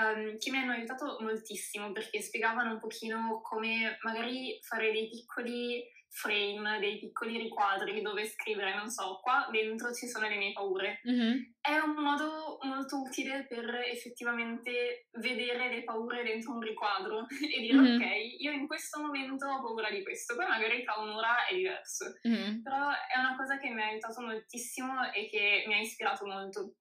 um, 0.00 0.38
che 0.38 0.50
mi 0.50 0.58
hanno 0.58 0.72
aiutato 0.72 1.18
moltissimo 1.20 1.92
perché 1.92 2.20
spiegavano 2.20 2.72
un 2.72 2.80
pochino 2.80 3.40
come 3.42 3.98
magari 4.02 4.58
fare 4.62 4.92
dei 4.92 5.08
piccoli 5.08 5.84
frame, 6.10 6.78
dei 6.80 6.98
piccoli 6.98 7.36
riquadri 7.38 8.00
dove 8.00 8.26
scrivere, 8.26 8.74
non 8.74 8.88
so, 8.88 9.20
qua 9.22 9.46
dentro 9.50 9.92
ci 9.92 10.06
sono 10.06 10.26
le 10.28 10.36
mie 10.36 10.52
paure. 10.52 11.00
Mm-hmm. 11.08 11.36
È 11.60 11.76
un 11.78 12.02
modo 12.02 12.58
molto 12.62 13.02
utile 13.02 13.46
per 13.46 13.68
effettivamente 13.92 15.08
vedere 15.20 15.68
le 15.68 15.84
paure 15.84 16.22
dentro 16.22 16.52
un 16.52 16.60
riquadro 16.60 17.26
e 17.28 17.60
dire 17.60 17.78
mm-hmm. 17.78 18.00
ok, 18.00 18.06
io 18.38 18.52
in 18.52 18.66
questo 18.66 19.00
momento 19.00 19.46
ho 19.46 19.60
paura 19.60 19.90
di 19.90 20.02
questo, 20.02 20.34
poi 20.34 20.46
magari 20.46 20.82
tra 20.82 20.94
un'ora 20.98 21.46
è 21.46 21.54
diverso. 21.54 22.06
Mm-hmm. 22.26 22.62
Però 22.62 22.88
è 22.88 23.18
una 23.18 23.36
cosa 23.36 23.58
che 23.58 23.68
mi 23.68 23.82
ha 23.82 23.88
aiutato 23.88 24.22
moltissimo 24.22 25.12
e 25.12 25.28
che 25.28 25.64
mi 25.66 25.74
ha 25.74 25.78
ispirato 25.78 26.26
molto. 26.26 26.74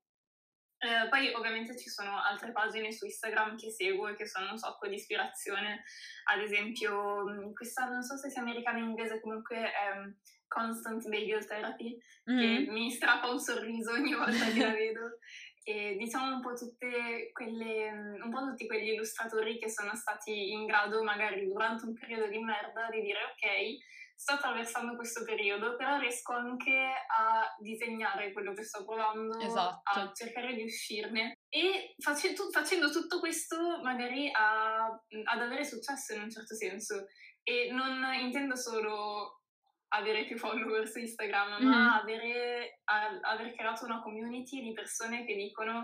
Eh, 0.80 1.10
poi 1.10 1.34
ovviamente 1.34 1.76
ci 1.76 1.90
sono 1.90 2.22
altre 2.22 2.52
pagine 2.52 2.92
su 2.92 3.06
Instagram 3.06 3.58
che 3.58 3.72
seguo 3.72 4.10
e 4.10 4.16
che 4.16 4.28
sono 4.28 4.52
un 4.52 4.58
sacco 4.58 4.88
di 4.88 4.94
ispirazione, 4.96 5.84
ad 6.26 6.42
esempio 6.42 7.24
mm, 7.28 7.54
questa 7.54 7.90
non 7.90 8.04
so 8.04 8.16
se 8.16 8.30
sia 8.30 8.42
americana 8.42 8.78
o 8.78 8.84
inglese, 8.84 9.20
comunque 9.20 9.58
è 9.58 9.98
um, 9.98 10.16
Constant 10.48 11.08
Bagel 11.10 11.46
Therapy, 11.48 11.98
mm. 12.32 12.40
che 12.40 12.72
mi 12.72 12.92
strappa 12.92 13.30
un 13.30 13.40
sorriso 13.40 13.92
ogni 13.92 14.14
volta 14.14 14.52
che 14.52 14.60
la 14.60 14.74
vedo. 14.74 15.18
E 15.64 15.98
diciamo 15.98 16.36
un 16.36 16.42
po' 16.42 16.54
tutte 16.54 17.32
quelle, 17.34 17.92
mm, 17.92 18.22
un 18.22 18.30
po' 18.30 18.40
tutti 18.40 18.68
quegli 18.68 18.90
illustratori 18.90 19.58
che 19.58 19.70
sono 19.70 19.96
stati 19.96 20.52
in 20.52 20.66
grado 20.68 21.04
magari 21.04 21.48
durante 21.48 21.86
un 21.86 21.94
periodo 21.94 22.28
di 22.28 22.38
merda 22.38 22.88
di 22.92 23.02
dire 23.02 23.20
ok, 23.24 23.78
sto 24.20 24.34
attraversando 24.34 24.96
questo 24.96 25.24
periodo, 25.24 25.76
però 25.76 26.00
riesco 26.00 26.34
anche 26.34 26.76
a 26.76 27.56
disegnare 27.60 28.34
quello 28.34 28.52
che 28.54 28.64
sto 28.64 28.84
provando, 28.84 29.40
esatto. 29.40 29.82
a 29.84 30.12
cercare 30.12 30.56
di 30.56 30.64
uscirne 30.64 31.38
e 31.48 31.94
face, 32.00 32.34
tu, 32.34 32.50
facendo 32.50 32.90
tutto 32.90 33.20
questo 33.20 33.80
magari 33.84 34.32
a, 34.34 34.86
ad 34.86 35.42
avere 35.42 35.64
successo 35.64 36.16
in 36.16 36.24
un 36.24 36.32
certo 36.32 36.56
senso. 36.56 37.06
E 37.44 37.70
non 37.72 38.04
intendo 38.20 38.56
solo 38.56 39.42
avere 39.90 40.26
più 40.26 40.38
follower 40.38 40.88
su 40.88 40.98
Instagram, 40.98 41.60
mm-hmm. 41.60 41.70
ma 41.70 42.02
avere, 42.02 42.82
a, 42.86 43.20
aver 43.22 43.54
creato 43.54 43.86
una 43.86 44.02
community 44.02 44.62
di 44.62 44.74
persone 44.74 45.26
che 45.26 45.36
dicono 45.36 45.82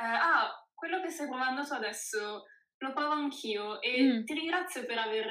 eh, 0.00 0.04
ah, 0.04 0.48
quello 0.74 1.00
che 1.00 1.08
stai 1.08 1.26
provando 1.28 1.64
tu 1.64 1.72
adesso 1.72 2.44
lo 2.82 2.92
provo 2.92 3.12
anch'io 3.12 3.80
e 3.80 4.02
mm. 4.02 4.24
ti 4.24 4.34
ringrazio 4.34 4.86
per 4.86 4.98
aver 4.98 5.26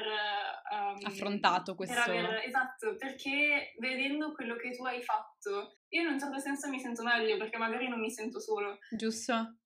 um, 0.70 0.98
affrontato 1.02 1.74
questo. 1.74 1.94
Per 1.94 2.24
aver, 2.24 2.42
esatto, 2.46 2.96
perché 2.96 3.74
vedendo 3.78 4.32
quello 4.32 4.56
che 4.56 4.70
tu 4.70 4.84
hai 4.84 5.02
fatto, 5.02 5.78
io 5.88 6.02
in 6.02 6.08
un 6.08 6.18
certo 6.18 6.38
senso 6.38 6.68
mi 6.68 6.80
sento 6.80 7.02
meglio 7.02 7.36
perché 7.36 7.58
magari 7.58 7.88
non 7.88 8.00
mi 8.00 8.10
sento 8.10 8.40
solo. 8.40 8.78
Giusto. 8.90 9.56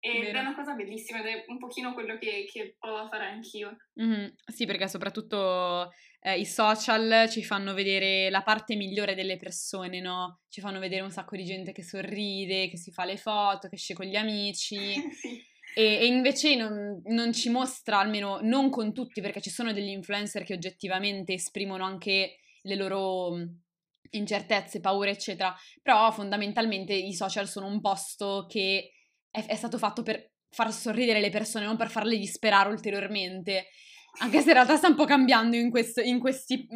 Ed 0.00 0.26
Vero. 0.26 0.38
è 0.38 0.40
una 0.42 0.54
cosa 0.54 0.74
bellissima 0.74 1.18
ed 1.18 1.26
è 1.26 1.44
un 1.48 1.58
pochino 1.58 1.92
quello 1.92 2.18
che, 2.18 2.46
che 2.50 2.76
provo 2.78 2.98
a 2.98 3.08
fare 3.08 3.26
anch'io. 3.26 3.76
Mm-hmm. 4.00 4.28
Sì, 4.46 4.64
perché 4.64 4.86
soprattutto 4.86 5.90
eh, 6.20 6.38
i 6.38 6.46
social 6.46 7.28
ci 7.28 7.42
fanno 7.42 7.74
vedere 7.74 8.30
la 8.30 8.42
parte 8.42 8.76
migliore 8.76 9.16
delle 9.16 9.36
persone, 9.36 10.00
no? 10.00 10.42
Ci 10.48 10.60
fanno 10.60 10.78
vedere 10.78 11.02
un 11.02 11.10
sacco 11.10 11.34
di 11.34 11.44
gente 11.44 11.72
che 11.72 11.82
sorride, 11.82 12.68
che 12.68 12.76
si 12.76 12.92
fa 12.92 13.04
le 13.04 13.16
foto, 13.16 13.68
che 13.68 13.74
esce 13.74 13.94
con 13.94 14.06
gli 14.06 14.16
amici. 14.16 14.94
sì. 15.10 15.42
E, 15.78 16.00
e 16.00 16.06
invece 16.06 16.56
non, 16.56 17.00
non, 17.04 17.32
ci 17.32 17.50
mostra, 17.50 18.00
almeno 18.00 18.40
non 18.42 18.68
con 18.68 18.92
tutti, 18.92 19.20
perché 19.20 19.40
ci 19.40 19.48
sono 19.48 19.72
degli 19.72 19.90
influencer 19.90 20.42
che 20.42 20.54
oggettivamente 20.54 21.34
esprimono 21.34 21.84
anche 21.84 22.38
le 22.62 22.74
loro 22.74 23.38
incertezze, 24.10 24.80
paure, 24.80 25.10
eccetera. 25.10 25.54
Però 25.80 26.10
fondamentalmente 26.10 26.94
i 26.94 27.14
social 27.14 27.46
sono 27.46 27.68
un 27.68 27.80
posto 27.80 28.46
che 28.48 28.90
è, 29.30 29.46
è 29.46 29.54
stato 29.54 29.78
fatto 29.78 30.02
per 30.02 30.32
far 30.50 30.72
sorridere 30.72 31.20
le 31.20 31.30
persone, 31.30 31.66
non 31.66 31.76
per 31.76 31.90
farle 31.90 32.18
disperare 32.18 32.70
ulteriormente. 32.70 33.68
Anche 34.20 34.40
se 34.40 34.48
in 34.48 34.54
realtà 34.54 34.74
sta 34.74 34.88
un 34.88 34.96
po' 34.96 35.04
cambiando 35.04 35.54
in, 35.54 35.70
questo, 35.70 36.00
in 36.00 36.18
questi, 36.18 36.66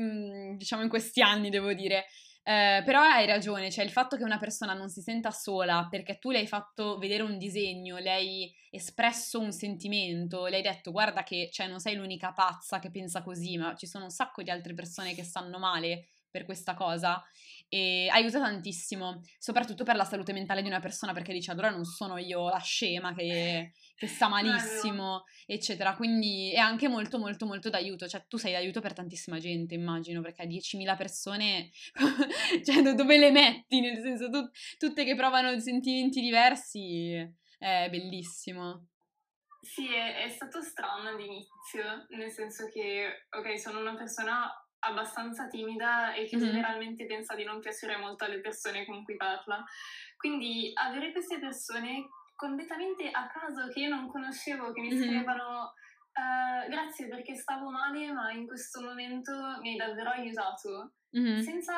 diciamo, 0.56 0.84
in 0.84 0.88
questi 0.88 1.20
anni, 1.22 1.50
devo 1.50 1.72
dire. 1.72 2.04
Eh, 2.44 2.82
però 2.84 3.00
hai 3.00 3.24
ragione, 3.24 3.70
cioè 3.70 3.84
il 3.84 3.92
fatto 3.92 4.16
che 4.16 4.24
una 4.24 4.38
persona 4.38 4.74
non 4.74 4.88
si 4.88 5.00
senta 5.00 5.30
sola 5.30 5.86
perché 5.88 6.18
tu 6.18 6.30
le 6.32 6.38
hai 6.38 6.48
fatto 6.48 6.98
vedere 6.98 7.22
un 7.22 7.38
disegno, 7.38 7.98
le 7.98 8.10
hai 8.10 8.52
espresso 8.70 9.38
un 9.38 9.52
sentimento, 9.52 10.46
le 10.46 10.56
hai 10.56 10.62
detto 10.62 10.90
guarda 10.90 11.22
che 11.22 11.50
cioè, 11.52 11.68
non 11.68 11.78
sei 11.78 11.94
l'unica 11.94 12.32
pazza 12.32 12.80
che 12.80 12.90
pensa 12.90 13.22
così, 13.22 13.56
ma 13.56 13.76
ci 13.76 13.86
sono 13.86 14.04
un 14.04 14.10
sacco 14.10 14.42
di 14.42 14.50
altre 14.50 14.74
persone 14.74 15.14
che 15.14 15.22
stanno 15.22 15.58
male 15.60 16.08
per 16.28 16.44
questa 16.44 16.74
cosa 16.74 17.22
e 17.74 18.06
aiuta 18.10 18.38
tantissimo, 18.38 19.22
soprattutto 19.38 19.82
per 19.82 19.96
la 19.96 20.04
salute 20.04 20.34
mentale 20.34 20.60
di 20.60 20.68
una 20.68 20.78
persona, 20.78 21.14
perché 21.14 21.32
dice 21.32 21.52
allora 21.52 21.70
non 21.70 21.86
sono 21.86 22.18
io 22.18 22.50
la 22.50 22.58
scema 22.58 23.14
che, 23.14 23.72
che 23.94 24.06
sta 24.06 24.28
malissimo, 24.28 25.24
eccetera. 25.46 25.96
Quindi 25.96 26.52
è 26.52 26.58
anche 26.58 26.88
molto 26.88 27.18
molto 27.18 27.46
molto 27.46 27.70
d'aiuto, 27.70 28.06
cioè 28.06 28.26
tu 28.28 28.36
sei 28.36 28.52
d'aiuto 28.52 28.82
per 28.82 28.92
tantissima 28.92 29.38
gente, 29.38 29.72
immagino, 29.72 30.20
perché 30.20 30.44
10.000 30.44 30.96
persone, 30.98 31.70
cioè 32.62 32.94
dove 32.94 33.16
le 33.16 33.30
metti? 33.30 33.80
Nel 33.80 34.02
senso, 34.02 34.28
tu, 34.28 34.46
tutte 34.76 35.04
che 35.04 35.14
provano 35.14 35.58
sentimenti 35.58 36.20
diversi, 36.20 37.26
è 37.58 37.88
bellissimo. 37.88 38.88
Sì, 39.62 39.86
è, 39.86 40.24
è 40.24 40.28
stato 40.28 40.60
strano 40.60 41.08
all'inizio, 41.08 42.04
nel 42.10 42.30
senso 42.30 42.66
che, 42.66 43.28
ok, 43.30 43.58
sono 43.58 43.80
una 43.80 43.94
persona 43.94 44.46
abbastanza 44.84 45.48
timida 45.48 46.12
e 46.14 46.26
che 46.26 46.36
mm-hmm. 46.36 46.46
generalmente 46.46 47.06
pensa 47.06 47.34
di 47.34 47.44
non 47.44 47.60
piacere 47.60 47.96
molto 47.96 48.24
alle 48.24 48.40
persone 48.40 48.84
con 48.84 49.04
cui 49.04 49.16
parla. 49.16 49.64
Quindi 50.16 50.70
avere 50.74 51.12
queste 51.12 51.38
persone 51.38 52.08
completamente 52.34 53.08
a 53.10 53.28
caso 53.28 53.68
che 53.68 53.80
io 53.80 53.88
non 53.88 54.08
conoscevo, 54.08 54.72
che 54.72 54.80
mi 54.80 54.88
mm-hmm. 54.88 55.02
scrivevano 55.02 55.72
uh, 56.12 56.68
grazie 56.68 57.08
perché 57.08 57.36
stavo 57.36 57.70
male, 57.70 58.12
ma 58.12 58.32
in 58.32 58.46
questo 58.46 58.80
momento 58.80 59.32
mi 59.60 59.70
hai 59.70 59.76
davvero 59.76 60.10
aiutato, 60.10 60.94
mm-hmm. 61.16 61.40
senza 61.40 61.74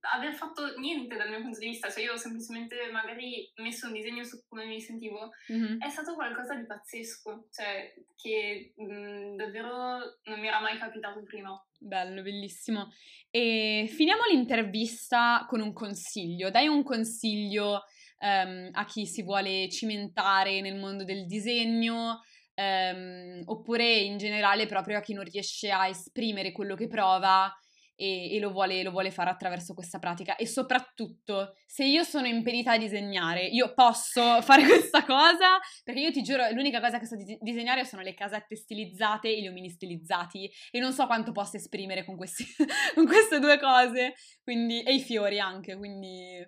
aver 0.00 0.34
fatto 0.34 0.78
niente 0.78 1.16
dal 1.16 1.28
mio 1.28 1.40
punto 1.40 1.58
di 1.58 1.66
vista, 1.66 1.90
cioè 1.90 2.04
io 2.04 2.12
ho 2.12 2.16
semplicemente 2.16 2.76
magari 2.92 3.50
messo 3.56 3.86
un 3.86 3.92
disegno 3.92 4.24
su 4.24 4.42
come 4.48 4.66
mi 4.66 4.80
sentivo, 4.80 5.30
mm-hmm. 5.52 5.80
è 5.80 5.88
stato 5.88 6.14
qualcosa 6.14 6.54
di 6.54 6.66
pazzesco, 6.66 7.48
cioè 7.50 7.92
che 8.16 8.72
mh, 8.76 8.84
mm, 8.84 9.36
davvero 9.36 10.18
non 10.24 10.40
mi 10.40 10.46
era 10.46 10.60
mai 10.60 10.78
capitato 10.78 11.22
prima. 11.22 11.50
Bello, 11.78 12.22
bellissimo. 12.22 12.92
E 13.30 13.88
finiamo 13.92 14.22
l'intervista 14.30 15.44
con 15.48 15.60
un 15.60 15.72
consiglio. 15.72 16.50
Dai 16.50 16.66
un 16.66 16.82
consiglio 16.82 17.84
um, 18.20 18.68
a 18.72 18.84
chi 18.84 19.06
si 19.06 19.22
vuole 19.22 19.68
cimentare 19.68 20.60
nel 20.60 20.76
mondo 20.76 21.04
del 21.04 21.26
disegno, 21.26 22.22
um, 22.54 23.42
oppure 23.44 23.92
in 23.92 24.16
generale 24.16 24.66
proprio 24.66 24.98
a 24.98 25.00
chi 25.00 25.12
non 25.12 25.24
riesce 25.24 25.70
a 25.70 25.88
esprimere 25.88 26.52
quello 26.52 26.74
che 26.74 26.88
prova 26.88 27.52
e, 28.00 28.36
e 28.36 28.38
lo, 28.38 28.52
vuole, 28.52 28.80
lo, 28.84 28.92
vuole, 28.92 29.10
fare 29.10 29.28
attraverso 29.28 29.74
questa 29.74 29.98
pratica. 29.98 30.36
E 30.36 30.46
soprattutto, 30.46 31.56
se 31.66 31.84
io 31.84 32.04
sono 32.04 32.28
impedita 32.28 32.72
a 32.72 32.78
disegnare, 32.78 33.44
io 33.44 33.74
posso 33.74 34.40
fare 34.40 34.62
questa 34.64 35.04
cosa, 35.04 35.58
perché 35.82 36.00
io 36.00 36.12
ti 36.12 36.22
giuro, 36.22 36.48
l'unica 36.52 36.80
cosa 36.80 37.00
che 37.00 37.06
so 37.06 37.16
di 37.16 37.36
disegnare 37.40 37.84
sono 37.84 38.02
le 38.02 38.14
casette 38.14 38.54
stilizzate 38.54 39.28
e 39.28 39.42
gli 39.42 39.48
omini 39.48 39.68
stilizzati, 39.68 40.48
e 40.70 40.78
non 40.78 40.92
so 40.92 41.06
quanto 41.06 41.32
posso 41.32 41.56
esprimere 41.56 42.04
con, 42.04 42.16
questi, 42.16 42.46
con 42.94 43.04
queste 43.04 43.40
due 43.40 43.58
cose, 43.58 44.14
quindi, 44.44 44.82
e 44.82 44.94
i 44.94 45.00
fiori 45.00 45.40
anche, 45.40 45.76
quindi 45.76 46.46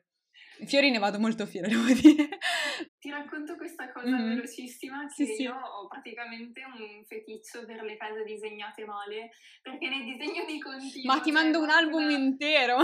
Fiori 0.67 0.91
ne 0.91 0.99
vado 0.99 1.19
molto 1.19 1.47
fiera, 1.47 1.67
devo 1.69 1.85
dire. 1.93 2.29
Cosa 4.01 4.17
mm-hmm. 4.17 4.29
velocissima 4.29 5.07
che 5.07 5.27
sì, 5.27 5.43
io 5.43 5.55
ho 5.55 5.87
praticamente 5.87 6.63
un 6.65 7.05
feticcio 7.05 7.65
per 7.67 7.83
le 7.83 7.97
case 7.97 8.25
disegnate 8.25 8.85
male, 8.85 9.31
perché 9.61 9.89
ne 9.89 10.05
disegno 10.05 10.45
di 10.47 10.59
continuo. 10.61 11.15
Ma 11.15 11.21
ti 11.21 11.31
mando 11.31 11.61
un 11.61 11.71
album 11.71 12.05
una... 12.05 12.13
intero! 12.13 12.79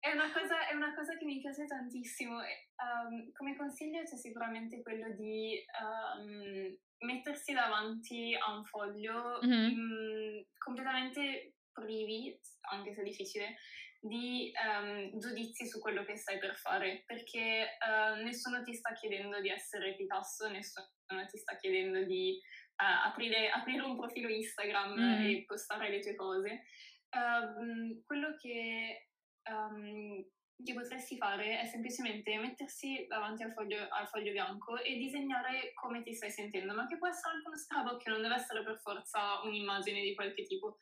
È 0.00 0.10
una, 0.12 0.32
cosa, 0.32 0.66
è 0.66 0.74
una, 0.74 0.94
cosa, 0.94 1.14
che 1.18 1.26
mi 1.26 1.40
piace 1.40 1.66
tantissimo. 1.66 2.36
Um, 2.36 3.30
come 3.32 3.54
consiglio 3.54 4.02
c'è 4.02 4.16
sicuramente 4.16 4.80
quello 4.80 5.10
di 5.14 5.62
um, 5.78 6.74
mettersi 7.00 7.52
davanti 7.52 8.34
a 8.34 8.56
un 8.56 8.64
foglio 8.64 9.38
mm-hmm. 9.44 9.68
in, 9.68 10.44
completamente 10.56 11.56
privi, 11.70 12.34
anche 12.72 12.94
se 12.94 13.02
difficile, 13.02 13.56
di 14.00 14.50
um, 14.56 15.18
giudizi 15.18 15.66
su 15.66 15.78
quello 15.78 16.04
che 16.04 16.16
stai 16.16 16.38
per 16.38 16.56
fare, 16.56 17.02
perché 17.06 17.76
uh, 17.78 18.22
nessuno 18.22 18.62
ti 18.62 18.74
sta 18.74 18.94
chiedendo 18.94 19.40
di 19.40 19.50
essere 19.50 19.94
Picasso, 19.94 20.48
nessuno 20.48 20.86
ti 21.28 21.36
sta 21.36 21.56
chiedendo 21.56 22.02
di 22.04 22.38
uh, 22.80 23.06
aprire, 23.08 23.50
aprire, 23.50 23.82
un 23.82 23.96
profilo 23.96 24.28
Instagram 24.28 24.98
mm. 24.98 25.24
e 25.24 25.44
postare 25.46 25.90
le 25.90 26.00
tue 26.00 26.14
cose. 26.14 26.62
Uh, 27.10 28.02
quello 28.06 28.34
che, 28.36 29.08
um, 29.50 30.24
che, 30.64 30.72
potresti 30.72 31.18
fare 31.18 31.60
è 31.60 31.66
semplicemente 31.66 32.38
mettersi 32.38 33.04
davanti 33.06 33.42
al 33.42 33.52
foglio, 33.52 33.86
al 33.90 34.08
foglio, 34.08 34.32
bianco 34.32 34.78
e 34.78 34.96
disegnare 34.96 35.72
come 35.74 36.02
ti 36.02 36.14
stai 36.14 36.30
sentendo, 36.30 36.72
ma 36.72 36.86
che 36.86 36.96
può 36.96 37.08
essere 37.08 37.34
anche 37.34 37.48
uno 37.48 37.58
scrabocchio, 37.58 38.12
non 38.12 38.22
deve 38.22 38.36
essere 38.36 38.62
per 38.62 38.80
forza 38.80 39.42
un'immagine 39.42 40.00
di 40.00 40.14
qualche 40.14 40.44
tipo 40.44 40.78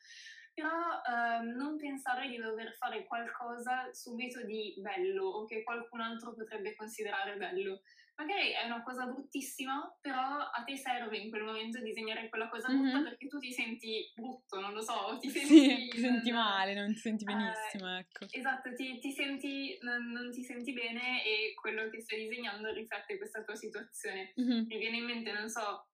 però 0.59 1.01
ehm, 1.39 1.55
non 1.55 1.77
pensare 1.77 2.27
di 2.27 2.35
dover 2.35 2.75
fare 2.75 3.05
qualcosa 3.05 3.93
subito 3.93 4.43
di 4.43 4.75
bello 4.77 5.25
o 5.25 5.45
che 5.45 5.63
qualcun 5.63 6.01
altro 6.01 6.33
potrebbe 6.33 6.75
considerare 6.75 7.37
bello. 7.37 7.81
Magari 8.17 8.51
è 8.51 8.65
una 8.65 8.83
cosa 8.83 9.05
bruttissima, 9.05 9.97
però 10.01 10.19
a 10.19 10.61
te 10.65 10.75
serve 10.75 11.17
in 11.17 11.29
quel 11.29 11.43
momento 11.43 11.79
disegnare 11.79 12.27
quella 12.27 12.49
cosa 12.49 12.67
brutta 12.67 12.95
mm-hmm. 12.95 13.03
perché 13.03 13.27
tu 13.27 13.39
ti 13.39 13.53
senti 13.53 14.11
brutto, 14.13 14.59
non 14.59 14.73
lo 14.73 14.81
so, 14.81 15.17
ti 15.21 15.29
senti... 15.29 15.47
Sì, 15.47 15.87
ti 15.95 15.99
senti 15.99 16.31
male, 16.31 16.73
non 16.73 16.91
ti 16.91 16.99
senti 16.99 17.23
benissimo, 17.23 17.95
eh, 17.95 17.99
ecco. 17.99 18.25
Esatto, 18.29 18.73
ti, 18.73 18.99
ti 18.99 19.11
senti, 19.13 19.77
non, 19.83 20.11
non, 20.11 20.31
ti 20.31 20.43
senti 20.43 20.73
bene 20.73 21.23
e 21.23 21.53
quello 21.55 21.87
che 21.89 22.01
stai 22.01 22.27
disegnando 22.27 22.73
riflette 22.73 23.17
questa 23.17 23.41
tua 23.41 23.55
situazione. 23.55 24.33
Mm-hmm. 24.37 24.65
Mi 24.67 24.77
viene 24.77 24.97
in 24.97 25.05
mente, 25.05 25.31
non 25.31 25.47
so, 25.47 25.87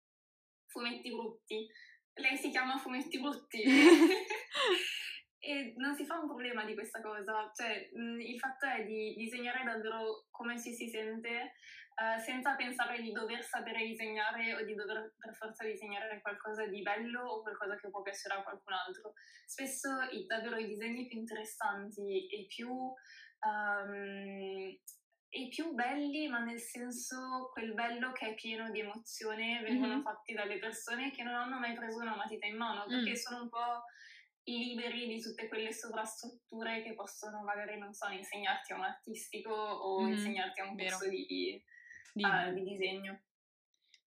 fumetti 0.65 1.11
brutti 1.11 1.69
lei 2.15 2.37
si 2.37 2.49
chiama 2.49 2.77
Fumetti 2.77 3.19
Brutti 3.19 3.63
e 5.39 5.73
non 5.77 5.95
si 5.95 6.05
fa 6.05 6.19
un 6.19 6.27
problema 6.27 6.65
di 6.65 6.73
questa 6.73 7.01
cosa, 7.01 7.51
cioè 7.53 7.89
mh, 7.93 8.21
il 8.21 8.39
fatto 8.39 8.65
è 8.65 8.83
di 8.83 9.13
disegnare 9.15 9.63
davvero 9.63 10.25
come 10.31 10.59
ci 10.59 10.73
si 10.73 10.87
sente 10.87 11.53
uh, 11.95 12.19
senza 12.19 12.55
pensare 12.55 13.01
di 13.01 13.11
dover 13.11 13.43
sapere 13.43 13.85
disegnare 13.85 14.55
o 14.55 14.63
di 14.63 14.73
dover 14.73 15.13
per 15.17 15.35
forza 15.35 15.65
disegnare 15.65 16.21
qualcosa 16.21 16.65
di 16.67 16.81
bello 16.81 17.21
o 17.21 17.41
qualcosa 17.41 17.75
che 17.75 17.89
può 17.89 18.01
piacere 18.01 18.35
a 18.35 18.43
qualcun 18.43 18.73
altro. 18.73 19.13
Spesso 19.45 20.01
i, 20.11 20.25
davvero 20.25 20.57
i 20.57 20.67
disegni 20.67 21.07
più 21.07 21.19
interessanti 21.19 22.27
e 22.27 22.45
più 22.47 22.69
um, 22.69 24.77
i 25.35 25.47
più 25.49 25.73
belli, 25.73 26.27
ma 26.27 26.39
nel 26.39 26.59
senso 26.59 27.49
quel 27.51 27.73
bello 27.73 28.11
che 28.11 28.29
è 28.29 28.33
pieno 28.33 28.69
di 28.71 28.79
emozione, 28.79 29.61
vengono 29.61 29.95
mm-hmm. 29.95 30.03
fatti 30.03 30.33
dalle 30.33 30.57
persone 30.57 31.11
che 31.11 31.23
non 31.23 31.35
hanno 31.35 31.59
mai 31.59 31.73
preso 31.73 31.99
una 31.99 32.15
matita 32.15 32.45
in 32.45 32.57
mano, 32.57 32.85
perché 32.85 33.11
mm. 33.11 33.15
sono 33.15 33.41
un 33.43 33.49
po' 33.49 33.83
liberi 34.43 35.07
di 35.07 35.19
tutte 35.21 35.47
quelle 35.47 35.73
sovrastrutture 35.73 36.83
che 36.83 36.93
possono 36.93 37.43
magari, 37.43 37.77
non 37.77 37.93
so, 37.93 38.07
insegnarti 38.09 38.73
a 38.73 38.77
un 38.77 38.83
artistico 38.83 39.51
o 39.51 40.01
mm, 40.01 40.11
insegnarti 40.11 40.61
a 40.61 40.65
un 40.65 40.75
vero. 40.75 40.89
corso 40.97 41.09
di, 41.09 41.25
di... 41.25 41.63
Uh, 42.13 42.53
di 42.53 42.63
disegno. 42.63 43.23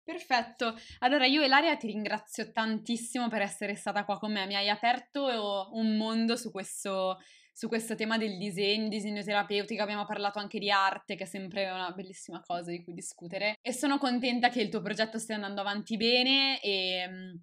Perfetto, 0.02 0.74
allora 1.00 1.26
io 1.26 1.42
Elaria 1.42 1.76
ti 1.76 1.88
ringrazio 1.88 2.54
tantissimo 2.54 3.28
per 3.28 3.42
essere 3.42 3.76
stata 3.76 4.06
qua 4.06 4.18
con 4.18 4.32
me, 4.32 4.46
mi 4.46 4.56
hai 4.56 4.70
aperto 4.70 5.70
un 5.74 5.98
mondo 5.98 6.38
su 6.38 6.50
questo, 6.50 7.20
su 7.58 7.68
questo 7.68 7.96
tema 7.96 8.20
del 8.20 8.38
disegno, 8.38 8.88
disegno 8.88 9.24
terapeutico, 9.24 9.82
abbiamo 9.82 10.06
parlato 10.06 10.38
anche 10.38 10.60
di 10.60 10.70
arte, 10.70 11.16
che 11.16 11.24
è 11.24 11.26
sempre 11.26 11.68
una 11.72 11.90
bellissima 11.90 12.40
cosa 12.46 12.70
di 12.70 12.84
cui 12.84 12.94
discutere 12.94 13.58
e 13.64 13.74
sono 13.74 13.98
contenta 13.98 14.50
che 14.50 14.62
il 14.62 14.70
tuo 14.70 14.84
progetto 14.84 15.18
stia 15.18 15.34
andando 15.34 15.62
avanti 15.62 15.98
bene 15.98 16.62
e 16.62 17.40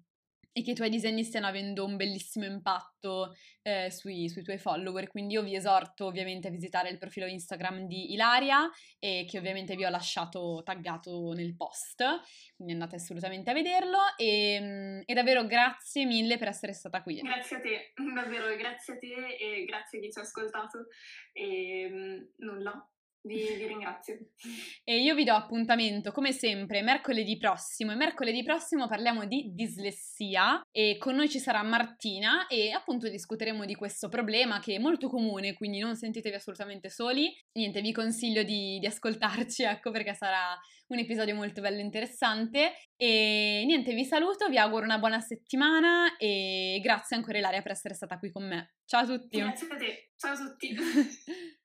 e 0.57 0.63
che 0.63 0.71
i 0.71 0.73
tuoi 0.73 0.89
disegni 0.89 1.25
stiano 1.25 1.47
avendo 1.47 1.83
un 1.83 1.97
bellissimo 1.97 2.45
impatto 2.45 3.35
eh, 3.61 3.91
sui, 3.91 4.29
sui, 4.29 4.41
tuoi 4.41 4.57
follower. 4.57 5.09
Quindi 5.09 5.33
io 5.33 5.43
vi 5.43 5.53
esorto 5.53 6.05
ovviamente 6.05 6.47
a 6.47 6.49
visitare 6.49 6.87
il 6.87 6.97
profilo 6.97 7.25
Instagram 7.25 7.87
di 7.87 8.13
Ilaria 8.13 8.69
e 8.97 9.25
che 9.29 9.37
ovviamente 9.37 9.75
vi 9.75 9.83
ho 9.83 9.89
lasciato 9.89 10.61
taggato 10.63 11.33
nel 11.33 11.57
post, 11.57 12.05
quindi 12.55 12.71
andate 12.71 12.95
assolutamente 12.95 13.49
a 13.49 13.53
vederlo 13.53 13.97
e, 14.15 14.59
mm, 14.61 15.01
e 15.03 15.13
davvero 15.13 15.45
grazie 15.45 16.05
mille 16.05 16.37
per 16.37 16.47
essere 16.47 16.71
stata 16.71 17.03
qui. 17.03 17.19
Grazie 17.19 17.57
a 17.57 17.59
te, 17.59 17.91
davvero 18.15 18.55
grazie 18.55 18.93
a 18.93 18.97
te 18.97 19.35
e 19.37 19.65
grazie 19.65 19.97
a 19.97 20.01
chi 20.01 20.09
ci 20.09 20.19
ha 20.19 20.21
ascoltato 20.21 20.87
e 21.33 21.89
mm, 21.91 22.23
nulla, 22.37 22.89
vi, 23.25 23.55
vi, 23.55 23.67
ringrazio. 23.67 24.17
E 24.83 24.99
io 24.99 25.15
vi 25.15 25.23
do 25.23 25.33
appuntamento, 25.33 26.11
come 26.11 26.31
sempre, 26.31 26.81
mercoledì 26.81 27.37
prossimo. 27.37 27.91
E 27.91 27.95
mercoledì 27.95 28.43
prossimo 28.43 28.87
parliamo 28.87 29.25
di 29.25 29.51
dislessia 29.53 30.61
e 30.71 30.97
con 30.99 31.15
noi 31.15 31.29
ci 31.29 31.39
sarà 31.39 31.63
Martina 31.63 32.47
e 32.47 32.71
appunto 32.71 33.09
discuteremo 33.09 33.65
di 33.65 33.75
questo 33.75 34.09
problema 34.09 34.59
che 34.59 34.75
è 34.75 34.79
molto 34.79 35.09
comune, 35.09 35.53
quindi 35.53 35.79
non 35.79 35.95
sentitevi 35.95 36.35
assolutamente 36.35 36.89
soli. 36.89 37.35
Niente, 37.53 37.81
vi 37.81 37.91
consiglio 37.91 38.43
di, 38.43 38.77
di 38.79 38.85
ascoltarci, 38.85 39.63
ecco, 39.63 39.91
perché 39.91 40.13
sarà 40.13 40.57
un 40.87 40.99
episodio 40.99 41.35
molto 41.35 41.61
bello 41.61 41.79
e 41.79 41.83
interessante. 41.83 42.73
E 42.95 43.63
niente, 43.65 43.93
vi 43.93 44.05
saluto, 44.05 44.47
vi 44.49 44.57
auguro 44.57 44.83
una 44.83 44.99
buona 44.99 45.19
settimana 45.19 46.15
e 46.17 46.79
grazie 46.81 47.15
ancora 47.15 47.37
Ilaria 47.37 47.61
per 47.61 47.71
essere 47.71 47.95
stata 47.95 48.19
qui 48.19 48.31
con 48.31 48.47
me. 48.47 48.75
Ciao 48.85 49.01
a 49.01 49.05
tutti. 49.05 49.39
Grazie 49.39 49.67
a 49.67 49.75
te, 49.75 50.11
ciao 50.15 50.33
a 50.33 50.37
tutti. 50.37 50.75